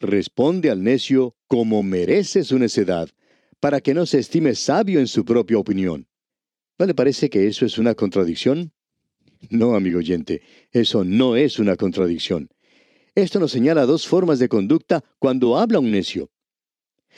Responde 0.00 0.70
al 0.70 0.82
necio 0.82 1.34
como 1.46 1.82
merece 1.82 2.44
su 2.44 2.58
necedad, 2.58 3.08
para 3.58 3.80
que 3.80 3.94
no 3.94 4.04
se 4.04 4.18
estime 4.18 4.54
sabio 4.54 5.00
en 5.00 5.06
su 5.06 5.24
propia 5.24 5.56
opinión. 5.56 6.06
¿No 6.78 6.84
le 6.84 6.94
parece 6.94 7.30
que 7.30 7.46
eso 7.46 7.64
es 7.64 7.78
una 7.78 7.94
contradicción? 7.94 8.72
No, 9.48 9.74
amigo 9.74 10.00
oyente, 10.00 10.42
eso 10.72 11.04
no 11.04 11.36
es 11.36 11.58
una 11.58 11.76
contradicción. 11.76 12.50
Esto 13.14 13.40
nos 13.40 13.52
señala 13.52 13.86
dos 13.86 14.06
formas 14.06 14.38
de 14.38 14.50
conducta 14.50 15.02
cuando 15.18 15.56
habla 15.56 15.78
un 15.78 15.90
necio. 15.90 16.30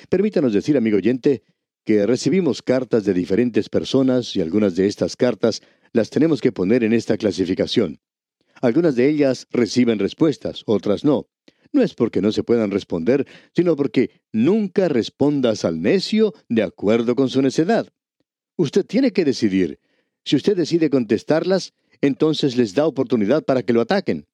Permítanos 0.09 0.53
decir, 0.53 0.77
amigo 0.77 0.99
oyente, 0.99 1.43
que 1.85 2.07
recibimos 2.07 2.63
cartas 2.63 3.05
de 3.05 3.15
diferentes 3.15 3.69
personas 3.69 4.35
y 4.35 4.41
algunas 4.41 4.75
de 4.77 4.87
estas 4.87 5.17
cartas 5.17 5.63
las 5.93 6.11
tenemos 6.11 6.41
que 6.41 6.53
poner 6.53 6.85
en 6.85 6.93
esta 6.93 7.17
clasificación. 7.17 8.01
Algunas 8.61 8.97
de 8.97 9.09
ellas 9.09 9.47
reciben 9.51 9.99
respuestas, 9.99 10.63
otras 10.67 11.05
no. 11.05 11.29
No 11.73 11.83
es 11.83 11.95
porque 11.95 12.23
no 12.23 12.33
se 12.33 12.43
puedan 12.43 12.71
responder, 12.71 13.27
sino 13.55 13.77
porque 13.77 14.11
nunca 14.33 14.89
respondas 14.89 15.65
al 15.65 15.81
necio 15.81 16.35
de 16.49 16.63
acuerdo 16.63 17.15
con 17.15 17.29
su 17.29 17.43
necedad. 17.43 17.93
Usted 18.57 18.85
tiene 18.85 19.13
que 19.13 19.25
decidir. 19.25 19.79
Si 20.25 20.37
usted 20.37 20.57
decide 20.57 20.91
contestarlas, 20.91 21.75
entonces 22.01 22.57
les 22.57 22.75
da 22.75 22.87
oportunidad 22.87 23.45
para 23.45 23.63
que 23.63 23.73
lo 23.73 23.83
ataquen. 23.83 24.27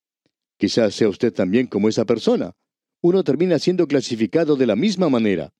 Quizás 0.57 0.95
sea 0.95 1.09
usted 1.09 1.33
también 1.33 1.66
como 1.66 1.88
esa 1.88 2.04
persona. 2.04 2.54
Uno 3.02 3.25
termina 3.25 3.59
siendo 3.59 3.87
clasificado 3.88 4.54
de 4.54 4.66
la 4.66 4.76
misma 4.76 5.09
manera. 5.09 5.52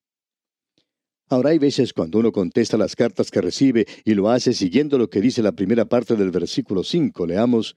Ahora 1.27 1.49
hay 1.49 1.59
veces 1.59 1.91
cuando 1.91 2.19
uno 2.19 2.31
contesta 2.31 2.77
las 2.77 2.95
cartas 2.95 3.31
que 3.31 3.41
recibe 3.41 3.85
y 4.05 4.13
lo 4.13 4.29
hace 4.29 4.53
siguiendo 4.53 4.97
lo 4.97 5.09
que 5.09 5.19
dice 5.19 5.43
la 5.43 5.51
primera 5.51 5.83
parte 5.83 6.15
del 6.15 6.31
versículo 6.31 6.83
5. 6.83 7.27
Leamos, 7.27 7.75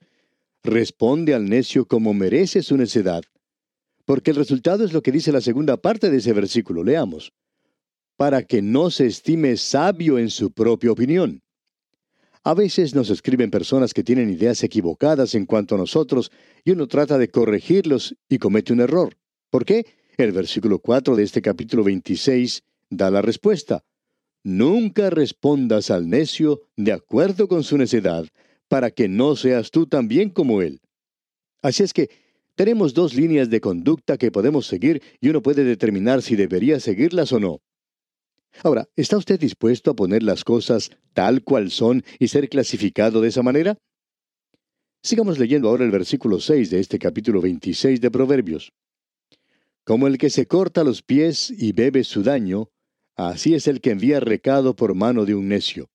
responde 0.63 1.35
al 1.35 1.49
necio 1.49 1.85
como 1.85 2.15
merece 2.15 2.63
su 2.63 2.77
necedad. 2.77 3.25
Porque 4.05 4.31
el 4.31 4.37
resultado 4.37 4.85
es 4.85 4.93
lo 4.93 5.03
que 5.03 5.11
dice 5.11 5.33
la 5.33 5.41
segunda 5.41 5.77
parte 5.77 6.11
de 6.11 6.19
ese 6.19 6.33
versículo. 6.33 6.85
Leamos, 6.85 7.33
para 8.17 8.45
que 8.45 8.63
no 8.63 8.91
se 8.91 9.07
estime 9.07 9.57
sabio 9.57 10.19
en 10.19 10.31
su 10.31 10.53
propia 10.53 10.93
opinión. 10.93 11.43
A 12.45 12.55
veces 12.55 12.95
nos 12.95 13.11
escriben 13.11 13.51
personas 13.51 13.93
que 13.93 14.05
tienen 14.05 14.31
ideas 14.31 14.63
equivocadas 14.63 15.35
en 15.35 15.45
cuanto 15.45 15.75
a 15.75 15.79
nosotros 15.79 16.31
y 16.63 16.71
uno 16.71 16.87
trata 16.87 17.19
de 17.19 17.29
corregirlos 17.29 18.15
y 18.29 18.39
comete 18.39 18.73
un 18.73 18.81
error. 18.81 19.17
¿Por 19.57 19.65
qué? 19.65 19.87
El 20.19 20.33
versículo 20.33 20.81
4 20.81 21.17
de 21.17 21.23
este 21.23 21.41
capítulo 21.41 21.83
26 21.83 22.63
da 22.91 23.11
la 23.11 23.23
respuesta. 23.23 23.87
Nunca 24.45 25.09
respondas 25.09 25.91
al 25.91 26.11
necio 26.11 26.61
de 26.77 26.93
acuerdo 26.93 27.49
con 27.49 27.65
su 27.65 27.79
necedad, 27.79 28.27
para 28.69 28.91
que 28.91 29.09
no 29.09 29.35
seas 29.35 29.71
tú 29.71 29.87
también 29.87 30.29
como 30.29 30.61
él. 30.61 30.83
Así 31.63 31.83
es 31.83 31.95
que 31.95 32.11
tenemos 32.55 32.93
dos 32.93 33.15
líneas 33.15 33.49
de 33.49 33.63
conducta 33.63 34.19
que 34.19 34.31
podemos 34.31 34.67
seguir 34.67 35.03
y 35.23 35.31
uno 35.31 35.41
puede 35.41 35.65
determinar 35.65 36.21
si 36.21 36.37
debería 36.37 36.79
seguirlas 36.79 37.33
o 37.33 37.41
no. 37.41 37.63
Ahora, 38.63 38.87
¿está 38.95 39.17
usted 39.17 39.41
dispuesto 39.41 39.91
a 39.91 39.97
poner 39.97 40.23
las 40.23 40.45
cosas 40.45 40.91
tal 41.15 41.43
cual 41.43 41.71
son 41.71 42.05
y 42.19 42.29
ser 42.29 42.51
clasificado 42.51 43.23
de 43.23 43.29
esa 43.29 43.43
manera? 43.43 43.79
Sigamos 45.03 45.39
leyendo 45.39 45.71
ahora 45.71 45.87
el 45.87 45.91
versículo 45.91 46.41
6 46.41 46.69
de 46.69 46.81
este 46.81 46.99
capítulo 46.99 47.41
26 47.41 48.03
de 48.03 48.11
Proverbios. 48.11 48.71
Como 49.87 50.09
el 50.09 50.19
que 50.19 50.31
se 50.31 50.49
corta 50.49 50.83
los 50.83 51.03
pies 51.03 51.49
y 51.49 51.71
bebe 51.71 52.03
su 52.03 52.25
daño, 52.25 52.71
así 53.15 53.55
es 53.55 53.69
el 53.69 53.81
que 53.81 53.93
envía 53.93 54.19
recado 54.19 54.75
por 54.75 54.97
mano 54.97 55.25
de 55.25 55.37
un 55.37 55.47
necio. 55.47 55.89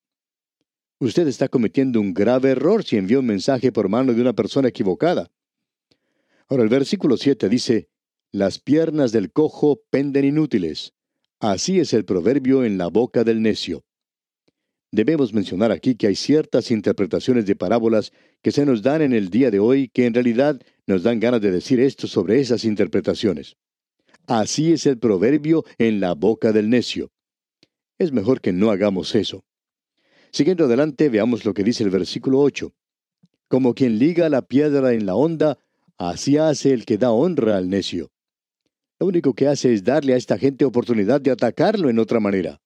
Usted 0.99 1.27
está 1.27 1.49
cometiendo 1.49 1.99
un 1.99 2.13
grave 2.13 2.51
error 2.51 2.85
si 2.85 2.95
envía 2.95 3.19
un 3.19 3.25
mensaje 3.25 3.73
por 3.73 3.89
mano 3.89 4.13
de 4.13 4.21
una 4.21 4.31
persona 4.31 4.69
equivocada. 4.69 5.29
Ahora 6.47 6.63
el 6.63 6.69
versículo 6.69 7.17
7 7.17 7.49
dice, 7.49 7.89
Las 8.31 8.59
piernas 8.59 9.11
del 9.11 9.29
cojo 9.33 9.81
penden 9.89 10.23
inútiles, 10.23 10.93
Así 11.41 11.81
es 11.81 11.91
el 11.91 12.05
proverbio 12.05 12.63
en 12.63 12.77
la 12.77 12.87
boca 12.87 13.25
del 13.25 13.41
necio. 13.41 13.83
Debemos 14.89 15.33
mencionar 15.33 15.73
aquí 15.73 15.95
que 15.95 16.07
hay 16.07 16.15
ciertas 16.15 16.71
interpretaciones 16.71 17.45
de 17.45 17.57
parábolas 17.57 18.13
que 18.41 18.53
se 18.53 18.65
nos 18.65 18.83
dan 18.83 19.01
en 19.01 19.11
el 19.11 19.29
día 19.29 19.51
de 19.51 19.59
hoy 19.59 19.89
que 19.89 20.05
en 20.05 20.13
realidad 20.13 20.61
nos 20.87 21.03
dan 21.03 21.19
ganas 21.19 21.41
de 21.41 21.51
decir 21.51 21.81
esto 21.81 22.07
sobre 22.07 22.39
esas 22.39 22.63
interpretaciones. 22.63 23.57
Así 24.33 24.71
es 24.71 24.85
el 24.85 24.97
proverbio 24.97 25.65
en 25.77 25.99
la 25.99 26.13
boca 26.13 26.53
del 26.53 26.69
necio. 26.69 27.11
Es 27.99 28.13
mejor 28.13 28.39
que 28.39 28.53
no 28.53 28.71
hagamos 28.71 29.13
eso. 29.13 29.43
Siguiendo 30.31 30.63
adelante, 30.63 31.09
veamos 31.09 31.43
lo 31.43 31.53
que 31.53 31.65
dice 31.65 31.83
el 31.83 31.89
versículo 31.89 32.39
8. 32.39 32.73
Como 33.49 33.73
quien 33.73 33.99
liga 33.99 34.29
la 34.29 34.41
piedra 34.41 34.93
en 34.93 35.05
la 35.05 35.15
honda, 35.15 35.59
así 35.97 36.37
hace 36.37 36.71
el 36.71 36.85
que 36.85 36.97
da 36.97 37.11
honra 37.11 37.57
al 37.57 37.67
necio. 37.67 38.09
Lo 39.01 39.07
único 39.07 39.33
que 39.33 39.49
hace 39.49 39.73
es 39.73 39.83
darle 39.83 40.13
a 40.13 40.15
esta 40.15 40.37
gente 40.37 40.63
oportunidad 40.63 41.19
de 41.19 41.31
atacarlo 41.31 41.89
en 41.89 41.99
otra 41.99 42.21
manera. 42.21 42.61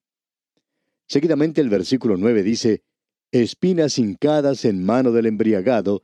Seguidamente 1.07 1.61
el 1.61 1.69
versículo 1.69 2.15
9 2.15 2.43
dice, 2.43 2.83
Espinas 3.31 3.97
hincadas 3.97 4.65
en 4.65 4.85
mano 4.85 5.11
del 5.11 5.25
embriagado, 5.25 6.03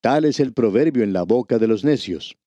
tal 0.00 0.24
es 0.24 0.40
el 0.40 0.54
proverbio 0.54 1.04
en 1.04 1.12
la 1.12 1.24
boca 1.24 1.58
de 1.58 1.66
los 1.66 1.84
necios. 1.84 2.38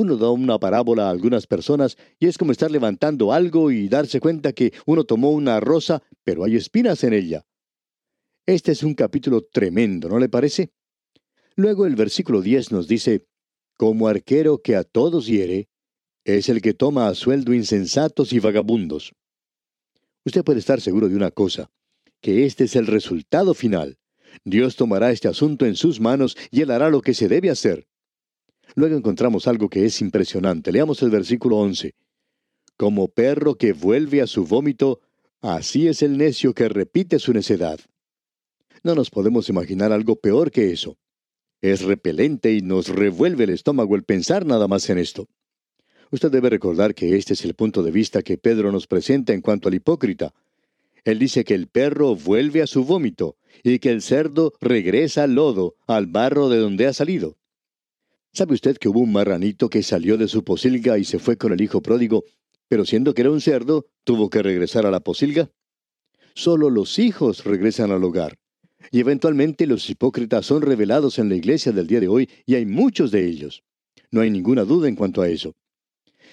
Uno 0.00 0.16
da 0.16 0.30
una 0.30 0.58
parábola 0.58 1.08
a 1.08 1.10
algunas 1.10 1.46
personas 1.46 1.98
y 2.18 2.26
es 2.26 2.38
como 2.38 2.52
estar 2.52 2.70
levantando 2.70 3.34
algo 3.34 3.70
y 3.70 3.86
darse 3.86 4.18
cuenta 4.18 4.54
que 4.54 4.72
uno 4.86 5.04
tomó 5.04 5.30
una 5.30 5.60
rosa, 5.60 6.02
pero 6.24 6.42
hay 6.42 6.56
espinas 6.56 7.04
en 7.04 7.12
ella. 7.12 7.44
Este 8.46 8.72
es 8.72 8.82
un 8.82 8.94
capítulo 8.94 9.42
tremendo, 9.42 10.08
¿no 10.08 10.18
le 10.18 10.30
parece? 10.30 10.72
Luego 11.54 11.84
el 11.84 11.96
versículo 11.96 12.40
10 12.40 12.72
nos 12.72 12.88
dice, 12.88 13.26
Como 13.76 14.08
arquero 14.08 14.62
que 14.62 14.74
a 14.74 14.84
todos 14.84 15.26
hiere, 15.26 15.68
es 16.24 16.48
el 16.48 16.62
que 16.62 16.72
toma 16.72 17.06
a 17.08 17.14
sueldo 17.14 17.52
insensatos 17.52 18.32
y 18.32 18.38
vagabundos. 18.38 19.12
Usted 20.24 20.42
puede 20.44 20.60
estar 20.60 20.80
seguro 20.80 21.10
de 21.10 21.16
una 21.16 21.30
cosa, 21.30 21.70
que 22.22 22.46
este 22.46 22.64
es 22.64 22.74
el 22.74 22.86
resultado 22.86 23.52
final. 23.52 23.98
Dios 24.46 24.76
tomará 24.76 25.10
este 25.10 25.28
asunto 25.28 25.66
en 25.66 25.76
sus 25.76 26.00
manos 26.00 26.38
y 26.50 26.62
él 26.62 26.70
hará 26.70 26.88
lo 26.88 27.02
que 27.02 27.12
se 27.12 27.28
debe 27.28 27.50
hacer. 27.50 27.89
Luego 28.74 28.96
encontramos 28.96 29.46
algo 29.46 29.68
que 29.68 29.84
es 29.84 30.00
impresionante. 30.00 30.72
Leamos 30.72 31.02
el 31.02 31.10
versículo 31.10 31.56
11. 31.58 31.94
Como 32.76 33.08
perro 33.08 33.56
que 33.56 33.72
vuelve 33.72 34.22
a 34.22 34.26
su 34.26 34.46
vómito, 34.46 35.00
así 35.40 35.88
es 35.88 36.02
el 36.02 36.16
necio 36.16 36.54
que 36.54 36.68
repite 36.68 37.18
su 37.18 37.32
necedad. 37.32 37.80
No 38.82 38.94
nos 38.94 39.10
podemos 39.10 39.48
imaginar 39.48 39.92
algo 39.92 40.16
peor 40.16 40.50
que 40.50 40.72
eso. 40.72 40.96
Es 41.60 41.82
repelente 41.82 42.52
y 42.54 42.62
nos 42.62 42.88
revuelve 42.88 43.44
el 43.44 43.50
estómago 43.50 43.94
el 43.96 44.04
pensar 44.04 44.46
nada 44.46 44.66
más 44.66 44.88
en 44.88 44.98
esto. 44.98 45.28
Usted 46.10 46.30
debe 46.30 46.50
recordar 46.50 46.94
que 46.94 47.16
este 47.16 47.34
es 47.34 47.44
el 47.44 47.54
punto 47.54 47.82
de 47.82 47.90
vista 47.90 48.22
que 48.22 48.38
Pedro 48.38 48.72
nos 48.72 48.86
presenta 48.86 49.32
en 49.32 49.42
cuanto 49.42 49.68
al 49.68 49.74
hipócrita. 49.74 50.32
Él 51.04 51.18
dice 51.18 51.44
que 51.44 51.54
el 51.54 51.66
perro 51.68 52.16
vuelve 52.16 52.62
a 52.62 52.66
su 52.66 52.84
vómito 52.84 53.36
y 53.62 53.78
que 53.78 53.90
el 53.90 54.02
cerdo 54.02 54.52
regresa 54.60 55.24
al 55.24 55.34
lodo, 55.34 55.76
al 55.86 56.06
barro 56.06 56.48
de 56.48 56.58
donde 56.58 56.86
ha 56.86 56.92
salido. 56.92 57.36
¿Sabe 58.32 58.54
usted 58.54 58.76
que 58.76 58.88
hubo 58.88 59.00
un 59.00 59.12
marranito 59.12 59.68
que 59.68 59.82
salió 59.82 60.16
de 60.16 60.28
su 60.28 60.44
posilga 60.44 60.98
y 60.98 61.04
se 61.04 61.18
fue 61.18 61.36
con 61.36 61.52
el 61.52 61.60
hijo 61.60 61.82
pródigo, 61.82 62.24
pero 62.68 62.84
siendo 62.84 63.12
que 63.12 63.22
era 63.22 63.30
un 63.30 63.40
cerdo, 63.40 63.86
tuvo 64.04 64.30
que 64.30 64.42
regresar 64.42 64.86
a 64.86 64.90
la 64.90 65.00
posilga? 65.00 65.50
Solo 66.34 66.70
los 66.70 67.00
hijos 67.00 67.44
regresan 67.44 67.90
al 67.90 68.04
hogar. 68.04 68.38
Y 68.92 69.00
eventualmente 69.00 69.66
los 69.66 69.90
hipócritas 69.90 70.46
son 70.46 70.62
revelados 70.62 71.18
en 71.18 71.28
la 71.28 71.34
iglesia 71.34 71.72
del 71.72 71.88
día 71.88 72.00
de 72.00 72.08
hoy 72.08 72.30
y 72.46 72.54
hay 72.54 72.66
muchos 72.66 73.10
de 73.10 73.26
ellos. 73.26 73.62
No 74.12 74.20
hay 74.20 74.30
ninguna 74.30 74.64
duda 74.64 74.88
en 74.88 74.96
cuanto 74.96 75.22
a 75.22 75.28
eso. 75.28 75.54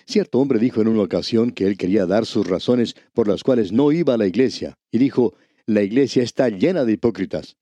Cierto 0.06 0.40
hombre 0.40 0.60
dijo 0.60 0.82
en 0.82 0.88
una 0.88 1.02
ocasión 1.02 1.52
que 1.52 1.66
él 1.66 1.78
quería 1.78 2.06
dar 2.06 2.26
sus 2.26 2.48
razones 2.48 2.96
por 3.14 3.28
las 3.28 3.44
cuales 3.44 3.72
no 3.72 3.92
iba 3.92 4.14
a 4.14 4.18
la 4.18 4.28
iglesia, 4.28 4.78
y 4.92 5.00
dijo, 5.00 5.34
la 5.66 5.82
iglesia 5.82 6.24
está 6.24 6.48
llena 6.50 6.86
de 6.86 6.94
hipócritas. 6.94 7.58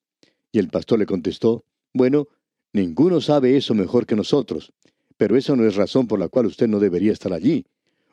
Y 0.51 0.59
el 0.59 0.67
pastor 0.69 0.99
le 0.99 1.07
contestó, 1.07 1.65
bueno, 1.93 2.27
ninguno 2.75 3.21
sabe 3.21 3.57
eso 3.57 3.73
mejor 3.73 4.05
que 4.05 4.15
nosotros, 4.15 4.73
pero 5.17 5.37
eso 5.37 5.55
no 5.55 5.65
es 5.65 5.75
razón 5.75 6.07
por 6.07 6.19
la 6.19 6.27
cual 6.27 6.45
usted 6.45 6.67
no 6.67 6.79
debería 6.79 7.13
estar 7.13 7.33
allí. 7.33 7.65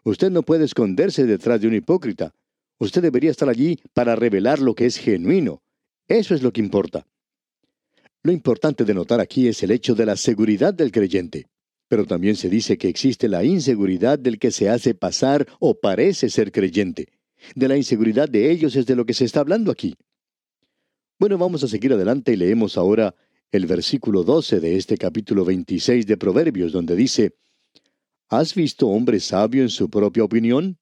Usted 0.04 0.30
no 0.30 0.42
puede 0.42 0.64
esconderse 0.64 1.26
detrás 1.26 1.60
de 1.60 1.68
un 1.68 1.74
hipócrita. 1.74 2.32
Usted 2.78 3.02
debería 3.02 3.30
estar 3.30 3.48
allí 3.48 3.78
para 3.92 4.16
revelar 4.16 4.60
lo 4.60 4.74
que 4.74 4.86
es 4.86 4.96
genuino. 4.96 5.62
Eso 6.08 6.34
es 6.34 6.42
lo 6.42 6.52
que 6.52 6.60
importa. 6.60 7.06
Lo 8.22 8.32
importante 8.32 8.84
de 8.84 8.94
notar 8.94 9.20
aquí 9.20 9.48
es 9.48 9.62
el 9.62 9.72
hecho 9.72 9.94
de 9.94 10.06
la 10.06 10.16
seguridad 10.16 10.72
del 10.72 10.92
creyente. 10.92 11.46
Pero 11.88 12.06
también 12.06 12.36
se 12.36 12.48
dice 12.48 12.78
que 12.78 12.88
existe 12.88 13.28
la 13.28 13.44
inseguridad 13.44 14.18
del 14.18 14.38
que 14.38 14.50
se 14.50 14.68
hace 14.68 14.94
pasar 14.94 15.46
o 15.60 15.74
parece 15.74 16.30
ser 16.30 16.50
creyente. 16.50 17.08
De 17.54 17.68
la 17.68 17.76
inseguridad 17.76 18.28
de 18.28 18.50
ellos 18.50 18.76
es 18.76 18.86
de 18.86 18.96
lo 18.96 19.04
que 19.04 19.14
se 19.14 19.24
está 19.24 19.40
hablando 19.40 19.70
aquí. 19.70 19.94
Bueno, 21.18 21.36
vamos 21.36 21.62
a 21.64 21.68
seguir 21.68 21.92
adelante 21.92 22.32
y 22.32 22.36
leemos 22.36 22.76
ahora 22.76 23.14
el 23.52 23.66
versículo 23.66 24.24
12 24.24 24.60
de 24.60 24.76
este 24.76 24.96
capítulo 24.96 25.44
26 25.44 26.06
de 26.06 26.16
Proverbios, 26.16 26.72
donde 26.72 26.96
dice, 26.96 27.34
¿Has 28.30 28.54
visto 28.54 28.88
hombre 28.88 29.20
sabio 29.20 29.62
en 29.62 29.68
su 29.68 29.90
propia 29.90 30.24
opinión? 30.24 30.78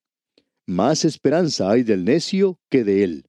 Más 0.66 1.04
esperanza 1.04 1.68
hay 1.68 1.82
del 1.82 2.04
necio 2.04 2.60
que 2.70 2.84
de 2.84 3.02
él. 3.02 3.26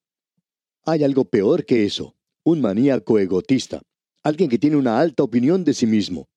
Hay 0.85 1.03
algo 1.03 1.25
peor 1.25 1.65
que 1.65 1.85
eso, 1.85 2.15
un 2.43 2.61
maníaco 2.61 3.17
egotista, 3.17 3.81
alguien 4.21 4.47
que 4.47 4.59
tiene 4.59 4.75
una 4.75 4.99
alta 4.99 5.23
opinión 5.23 5.63
de 5.63 5.73
sí 5.73 5.87
mismo. 5.87 6.29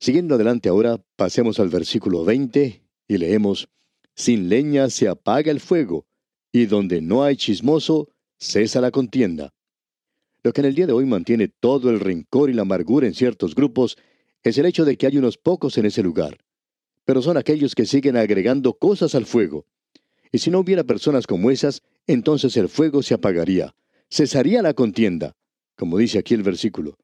Siguiendo 0.00 0.34
adelante 0.34 0.68
ahora, 0.68 1.00
pasemos 1.14 1.60
al 1.60 1.68
versículo 1.68 2.24
20 2.24 2.82
y 3.06 3.16
leemos, 3.16 3.68
Sin 4.16 4.48
leña 4.48 4.90
se 4.90 5.06
apaga 5.06 5.52
el 5.52 5.60
fuego, 5.60 6.04
y 6.50 6.66
donde 6.66 7.00
no 7.00 7.22
hay 7.22 7.36
chismoso, 7.36 8.08
cesa 8.38 8.80
la 8.80 8.90
contienda. 8.90 9.54
Lo 10.44 10.52
que 10.52 10.60
en 10.60 10.66
el 10.66 10.74
día 10.74 10.86
de 10.86 10.92
hoy 10.92 11.06
mantiene 11.06 11.48
todo 11.48 11.90
el 11.90 12.00
rencor 12.00 12.50
y 12.50 12.52
la 12.52 12.62
amargura 12.62 13.06
en 13.06 13.14
ciertos 13.14 13.54
grupos 13.54 13.96
es 14.42 14.58
el 14.58 14.66
hecho 14.66 14.84
de 14.84 14.96
que 14.96 15.06
hay 15.06 15.16
unos 15.16 15.38
pocos 15.38 15.78
en 15.78 15.86
ese 15.86 16.02
lugar. 16.02 16.38
Pero 17.04 17.22
son 17.22 17.36
aquellos 17.36 17.74
que 17.74 17.86
siguen 17.86 18.16
agregando 18.16 18.74
cosas 18.74 19.14
al 19.14 19.26
fuego. 19.26 19.66
Y 20.32 20.38
si 20.38 20.50
no 20.50 20.58
hubiera 20.58 20.82
personas 20.82 21.26
como 21.26 21.50
esas, 21.50 21.82
entonces 22.06 22.56
el 22.56 22.68
fuego 22.68 23.02
se 23.02 23.14
apagaría, 23.14 23.74
cesaría 24.10 24.62
la 24.62 24.74
contienda, 24.74 25.36
como 25.76 25.98
dice 25.98 26.18
aquí 26.18 26.34
el 26.34 26.42
versículo. 26.42 26.98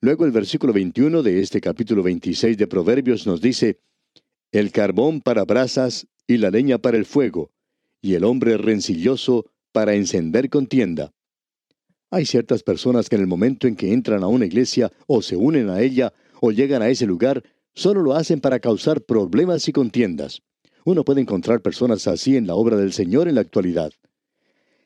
Luego 0.00 0.24
el 0.24 0.32
versículo 0.32 0.72
21 0.72 1.22
de 1.22 1.40
este 1.40 1.60
capítulo 1.60 2.02
26 2.02 2.56
de 2.56 2.66
Proverbios 2.66 3.26
nos 3.26 3.40
dice, 3.40 3.78
El 4.50 4.72
carbón 4.72 5.20
para 5.20 5.44
brasas 5.44 6.08
y 6.26 6.38
la 6.38 6.50
leña 6.50 6.78
para 6.78 6.96
el 6.96 7.04
fuego, 7.04 7.52
y 8.00 8.14
el 8.14 8.24
hombre 8.24 8.56
rencilloso 8.56 9.46
para 9.72 9.94
encender 9.94 10.48
contienda. 10.48 11.12
Hay 12.10 12.26
ciertas 12.26 12.64
personas 12.64 13.08
que 13.08 13.14
en 13.14 13.22
el 13.22 13.28
momento 13.28 13.68
en 13.68 13.76
que 13.76 13.92
entran 13.92 14.24
a 14.24 14.26
una 14.26 14.46
iglesia 14.46 14.90
o 15.06 15.22
se 15.22 15.36
unen 15.36 15.70
a 15.70 15.80
ella 15.80 16.12
o 16.40 16.50
llegan 16.50 16.82
a 16.82 16.88
ese 16.88 17.06
lugar, 17.06 17.44
solo 17.72 18.02
lo 18.02 18.14
hacen 18.14 18.40
para 18.40 18.58
causar 18.58 19.02
problemas 19.02 19.68
y 19.68 19.72
contiendas. 19.72 20.42
Uno 20.84 21.04
puede 21.04 21.20
encontrar 21.20 21.62
personas 21.62 22.08
así 22.08 22.36
en 22.36 22.48
la 22.48 22.56
obra 22.56 22.76
del 22.76 22.92
Señor 22.92 23.28
en 23.28 23.36
la 23.36 23.42
actualidad. 23.42 23.92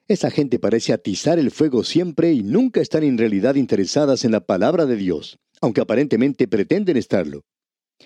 Esa 0.06 0.30
gente 0.30 0.58
parece 0.58 0.92
atizar 0.92 1.38
el 1.38 1.50
fuego 1.50 1.82
siempre 1.82 2.32
y 2.32 2.42
nunca 2.42 2.82
están 2.82 3.04
en 3.04 3.16
realidad 3.16 3.54
interesadas 3.54 4.26
en 4.26 4.32
la 4.32 4.40
palabra 4.40 4.84
de 4.84 4.96
Dios, 4.96 5.38
aunque 5.62 5.80
aparentemente 5.80 6.46
pretenden 6.46 6.98
estarlo. 6.98 7.44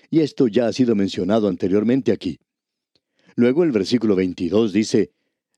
Y 0.09 0.21
esto 0.21 0.47
ya 0.47 0.67
ha 0.67 0.73
sido 0.73 0.95
mencionado 0.95 1.49
anteriormente 1.49 2.13
aquí. 2.13 2.39
Luego 3.35 3.65
el 3.65 3.71
versículo 3.71 4.15
22 4.15 4.71
dice, 4.71 5.11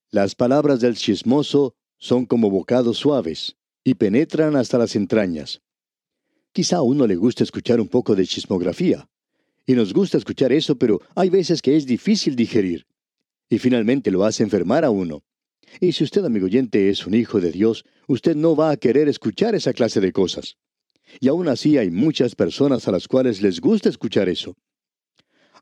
Las 0.10 0.34
palabras 0.34 0.80
del 0.80 0.96
chismoso 0.96 1.76
son 2.02 2.26
como 2.26 2.50
bocados 2.50 2.98
suaves 2.98 3.56
y 3.84 3.94
penetran 3.94 4.56
hasta 4.56 4.80
las 4.80 4.96
entrañas. 4.96 5.62
Quizá 6.52 6.78
a 6.78 6.82
uno 6.82 7.06
le 7.06 7.16
gusta 7.16 7.44
escuchar 7.44 7.80
un 7.80 7.88
poco 7.88 8.16
de 8.16 8.26
chismografía. 8.26 9.08
Y 9.68 9.74
nos 9.74 9.94
gusta 9.94 10.18
escuchar 10.18 10.52
eso, 10.52 10.76
pero 10.76 11.00
hay 11.16 11.30
veces 11.30 11.62
que 11.62 11.78
es 11.78 11.86
difícil 11.86 12.36
digerir. 12.36 12.88
Y 13.50 13.60
finalmente 13.60 14.10
lo 14.10 14.26
hace 14.26 14.42
enfermar 14.42 14.84
a 14.84 14.90
uno. 14.90 15.24
Y 15.80 15.92
si 15.92 16.04
usted, 16.04 16.26
amigo 16.26 16.48
oyente, 16.48 16.90
es 16.90 17.06
un 17.06 17.14
hijo 17.14 17.40
de 17.40 17.52
Dios, 17.52 17.86
usted 18.08 18.36
no 18.36 18.56
va 18.56 18.72
a 18.72 18.78
querer 18.78 19.08
escuchar 19.08 19.54
esa 19.54 19.72
clase 19.72 20.02
de 20.02 20.12
cosas. 20.12 20.58
Y 21.20 21.28
aún 21.28 21.48
así 21.48 21.78
hay 21.78 21.92
muchas 21.92 22.34
personas 22.34 22.88
a 22.88 22.92
las 22.92 23.08
cuales 23.08 23.44
les 23.44 23.62
gusta 23.62 23.90
escuchar 23.90 24.28
eso. 24.28 24.56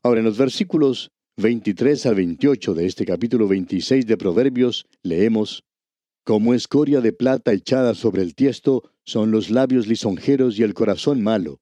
Ahora, 0.02 0.20
en 0.20 0.26
los 0.26 0.38
versículos 0.38 1.10
23 1.36 2.06
al 2.06 2.14
28 2.14 2.72
de 2.74 2.86
este 2.86 3.04
capítulo 3.04 3.46
26 3.46 4.06
de 4.06 4.16
Proverbios, 4.16 4.86
leemos, 5.02 5.64
Como 6.30 6.54
escoria 6.54 7.00
de 7.00 7.12
plata 7.12 7.52
echada 7.52 7.92
sobre 7.92 8.22
el 8.22 8.36
tiesto 8.36 8.88
son 9.02 9.32
los 9.32 9.50
labios 9.50 9.88
lisonjeros 9.88 10.60
y 10.60 10.62
el 10.62 10.74
corazón 10.74 11.24
malo. 11.24 11.58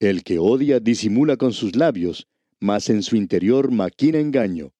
El 0.00 0.24
que 0.24 0.38
odia 0.38 0.80
disimula 0.80 1.36
con 1.36 1.52
sus 1.52 1.76
labios, 1.76 2.26
mas 2.58 2.88
en 2.88 3.02
su 3.02 3.16
interior 3.16 3.70
maquina 3.70 4.18
engaño. 4.18 4.72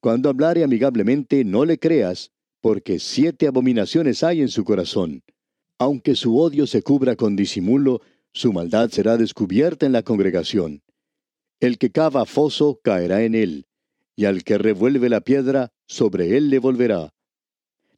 Cuando 0.00 0.28
hablare 0.28 0.64
amigablemente, 0.64 1.44
no 1.44 1.64
le 1.64 1.78
creas, 1.78 2.32
porque 2.60 2.98
siete 2.98 3.46
abominaciones 3.46 4.24
hay 4.24 4.40
en 4.40 4.48
su 4.48 4.64
corazón. 4.64 5.22
Aunque 5.78 6.16
su 6.16 6.36
odio 6.36 6.66
se 6.66 6.82
cubra 6.82 7.14
con 7.14 7.36
disimulo, 7.36 8.00
su 8.32 8.52
maldad 8.52 8.90
será 8.90 9.18
descubierta 9.18 9.86
en 9.86 9.92
la 9.92 10.02
congregación. 10.02 10.82
El 11.60 11.78
que 11.78 11.92
cava 11.92 12.26
foso 12.26 12.80
caerá 12.82 13.22
en 13.22 13.36
él, 13.36 13.66
y 14.16 14.24
al 14.24 14.42
que 14.42 14.58
revuelve 14.58 15.08
la 15.08 15.20
piedra, 15.20 15.70
sobre 15.86 16.36
él 16.36 16.50
le 16.50 16.58
volverá. 16.58 17.12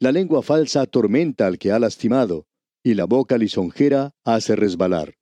La 0.05 0.12
lengua 0.12 0.43
falsa 0.43 0.83
atormenta 0.83 1.47
al 1.47 1.57
que 1.57 1.73
ha 1.73 1.79
lastimado, 1.79 2.47
y 2.83 2.93
la 2.93 3.07
boca 3.07 3.38
lisonjera 3.38 4.12
hace 4.23 4.55
resbalar. 4.55 5.14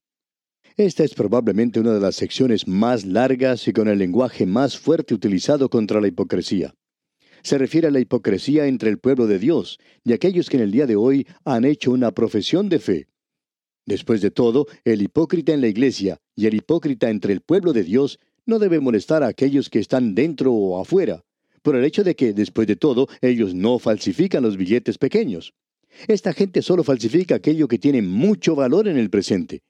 Esta 0.77 1.05
es 1.05 1.15
probablemente 1.15 1.79
una 1.79 1.93
de 1.93 2.01
las 2.01 2.17
secciones 2.17 2.67
más 2.67 3.07
largas 3.07 3.69
y 3.69 3.73
con 3.73 3.87
el 3.87 4.01
lenguaje 4.01 4.45
más 4.45 4.77
fuerte 4.77 5.15
utilizado 5.15 5.71
contra 5.71 6.01
la 6.01 6.09
hipocresía. 6.09 6.75
Se 7.45 7.59
refiere 7.59 7.87
a 7.87 7.91
la 7.93 8.01
hipocresía 8.01 8.67
entre 8.67 8.91
el 8.91 8.99
pueblo 8.99 9.29
de 9.29 9.39
Dios 9.39 9.79
y 10.03 10.15
aquellos 10.15 10.51
que 10.51 10.57
en 10.57 10.65
el 10.65 10.73
día 10.73 10.89
de 10.89 10.97
hoy 10.97 11.29
han 11.45 11.65
hecho 11.65 11.93
una 11.93 12.11
profesión 12.11 12.69
de 12.69 12.81
fe. 12.81 13.07
Después 13.87 14.21
de 14.21 14.33
todo, 14.33 14.67
el 14.83 15.01
hipócrita 15.01 15.53
en 15.53 15.61
la 15.61 15.69
iglesia 15.69 16.19
y 16.35 16.47
el 16.47 16.55
hipócrita 16.55 17.09
entre 17.09 17.33
el 17.33 17.41
pueblo 17.41 17.73
de 17.73 17.85
Dios 17.85 18.19
no 18.47 18.59
debe 18.59 18.81
molestar 18.81 19.23
a 19.23 19.29
aquellos 19.29 19.71
que 19.71 19.79
están 19.79 20.17
dentro 20.17 20.53
o 20.53 20.81
afuera, 20.81 21.23
por 21.63 21.77
el 21.77 21.85
hecho 21.85 22.05
de 22.05 22.15
que, 22.15 22.33
después 22.33 22.67
de 22.67 22.77
todo, 22.77 23.09
ellos 23.21 23.55
no 23.55 23.79
falsifican 23.79 24.43
los 24.43 24.57
billetes 24.57 24.99
pequeños. 24.99 25.55
Esta 26.09 26.33
gente 26.33 26.63
solo 26.63 26.85
falsifica 26.85 27.37
aquello 27.37 27.69
que 27.69 27.79
tiene 27.79 28.03
mucho 28.03 28.55
valor 28.55 28.89
en 28.89 28.99
el 28.99 29.11
presente. 29.11 29.63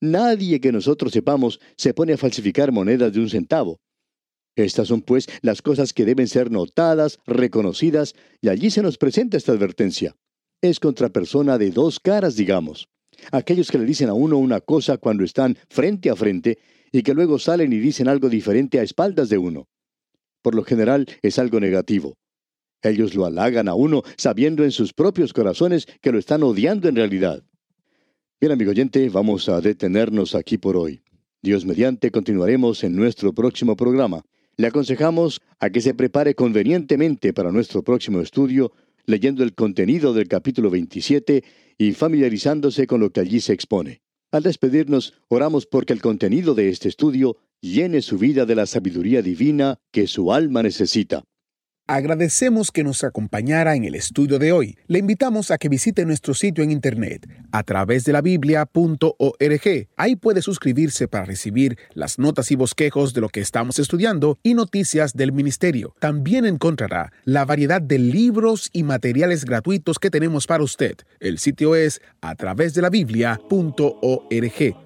Nadie 0.00 0.60
que 0.60 0.72
nosotros 0.72 1.12
sepamos 1.12 1.60
se 1.76 1.94
pone 1.94 2.12
a 2.12 2.18
falsificar 2.18 2.72
monedas 2.72 3.12
de 3.12 3.20
un 3.20 3.30
centavo. 3.30 3.80
Estas 4.54 4.88
son 4.88 5.02
pues 5.02 5.26
las 5.42 5.60
cosas 5.60 5.92
que 5.92 6.04
deben 6.04 6.28
ser 6.28 6.50
notadas, 6.50 7.18
reconocidas, 7.26 8.14
y 8.40 8.48
allí 8.48 8.70
se 8.70 8.82
nos 8.82 8.96
presenta 8.96 9.36
esta 9.36 9.52
advertencia. 9.52 10.16
Es 10.62 10.80
contra 10.80 11.10
persona 11.10 11.58
de 11.58 11.70
dos 11.70 12.00
caras, 12.00 12.36
digamos. 12.36 12.88
Aquellos 13.32 13.70
que 13.70 13.78
le 13.78 13.84
dicen 13.84 14.08
a 14.08 14.14
uno 14.14 14.38
una 14.38 14.60
cosa 14.60 14.96
cuando 14.96 15.24
están 15.24 15.58
frente 15.68 16.10
a 16.10 16.16
frente 16.16 16.58
y 16.92 17.02
que 17.02 17.14
luego 17.14 17.38
salen 17.38 17.72
y 17.72 17.78
dicen 17.78 18.08
algo 18.08 18.28
diferente 18.28 18.78
a 18.78 18.82
espaldas 18.82 19.28
de 19.28 19.38
uno. 19.38 19.68
Por 20.46 20.54
lo 20.54 20.62
general 20.62 21.08
es 21.22 21.40
algo 21.40 21.58
negativo. 21.58 22.14
Ellos 22.80 23.16
lo 23.16 23.26
halagan 23.26 23.66
a 23.66 23.74
uno 23.74 24.04
sabiendo 24.16 24.62
en 24.62 24.70
sus 24.70 24.92
propios 24.92 25.32
corazones 25.32 25.88
que 26.00 26.12
lo 26.12 26.20
están 26.20 26.44
odiando 26.44 26.88
en 26.88 26.94
realidad. 26.94 27.42
Bien, 28.40 28.52
amigo 28.52 28.70
oyente, 28.70 29.08
vamos 29.08 29.48
a 29.48 29.60
detenernos 29.60 30.36
aquí 30.36 30.56
por 30.56 30.76
hoy. 30.76 31.02
Dios 31.42 31.66
mediante 31.66 32.12
continuaremos 32.12 32.84
en 32.84 32.94
nuestro 32.94 33.32
próximo 33.32 33.74
programa. 33.74 34.22
Le 34.56 34.68
aconsejamos 34.68 35.40
a 35.58 35.70
que 35.70 35.80
se 35.80 35.94
prepare 35.94 36.36
convenientemente 36.36 37.32
para 37.32 37.50
nuestro 37.50 37.82
próximo 37.82 38.20
estudio, 38.20 38.70
leyendo 39.04 39.42
el 39.42 39.52
contenido 39.52 40.14
del 40.14 40.28
capítulo 40.28 40.70
27 40.70 41.42
y 41.76 41.92
familiarizándose 41.92 42.86
con 42.86 43.00
lo 43.00 43.10
que 43.10 43.18
allí 43.18 43.40
se 43.40 43.52
expone. 43.52 44.00
Al 44.30 44.44
despedirnos, 44.44 45.14
oramos 45.26 45.66
porque 45.66 45.92
el 45.92 46.00
contenido 46.00 46.54
de 46.54 46.68
este 46.68 46.88
estudio 46.88 47.36
llene 47.72 48.02
su 48.02 48.18
vida 48.18 48.46
de 48.46 48.54
la 48.54 48.66
sabiduría 48.66 49.22
divina 49.22 49.78
que 49.92 50.06
su 50.06 50.32
alma 50.32 50.62
necesita. 50.62 51.22
Agradecemos 51.88 52.72
que 52.72 52.82
nos 52.82 53.04
acompañara 53.04 53.76
en 53.76 53.84
el 53.84 53.94
estudio 53.94 54.40
de 54.40 54.50
hoy. 54.50 54.76
Le 54.88 54.98
invitamos 54.98 55.52
a 55.52 55.58
que 55.58 55.68
visite 55.68 56.04
nuestro 56.04 56.34
sitio 56.34 56.64
en 56.64 56.72
internet 56.72 57.28
a 57.52 57.62
través 57.62 58.04
de 58.04 58.12
la 58.12 58.22
biblia.org. 58.22 59.88
Ahí 59.96 60.16
puede 60.16 60.42
suscribirse 60.42 61.06
para 61.06 61.26
recibir 61.26 61.78
las 61.94 62.18
notas 62.18 62.50
y 62.50 62.56
bosquejos 62.56 63.14
de 63.14 63.20
lo 63.20 63.28
que 63.28 63.40
estamos 63.40 63.78
estudiando 63.78 64.36
y 64.42 64.54
noticias 64.54 65.12
del 65.14 65.30
ministerio. 65.30 65.94
También 66.00 66.44
encontrará 66.44 67.12
la 67.24 67.44
variedad 67.44 67.80
de 67.80 68.00
libros 68.00 68.68
y 68.72 68.82
materiales 68.82 69.44
gratuitos 69.44 70.00
que 70.00 70.10
tenemos 70.10 70.48
para 70.48 70.64
usted. 70.64 70.96
El 71.20 71.38
sitio 71.38 71.76
es 71.76 72.00
a 72.20 72.34
través 72.34 72.74
de 72.74 72.82
la 72.82 72.90
biblia.org. 72.90 74.85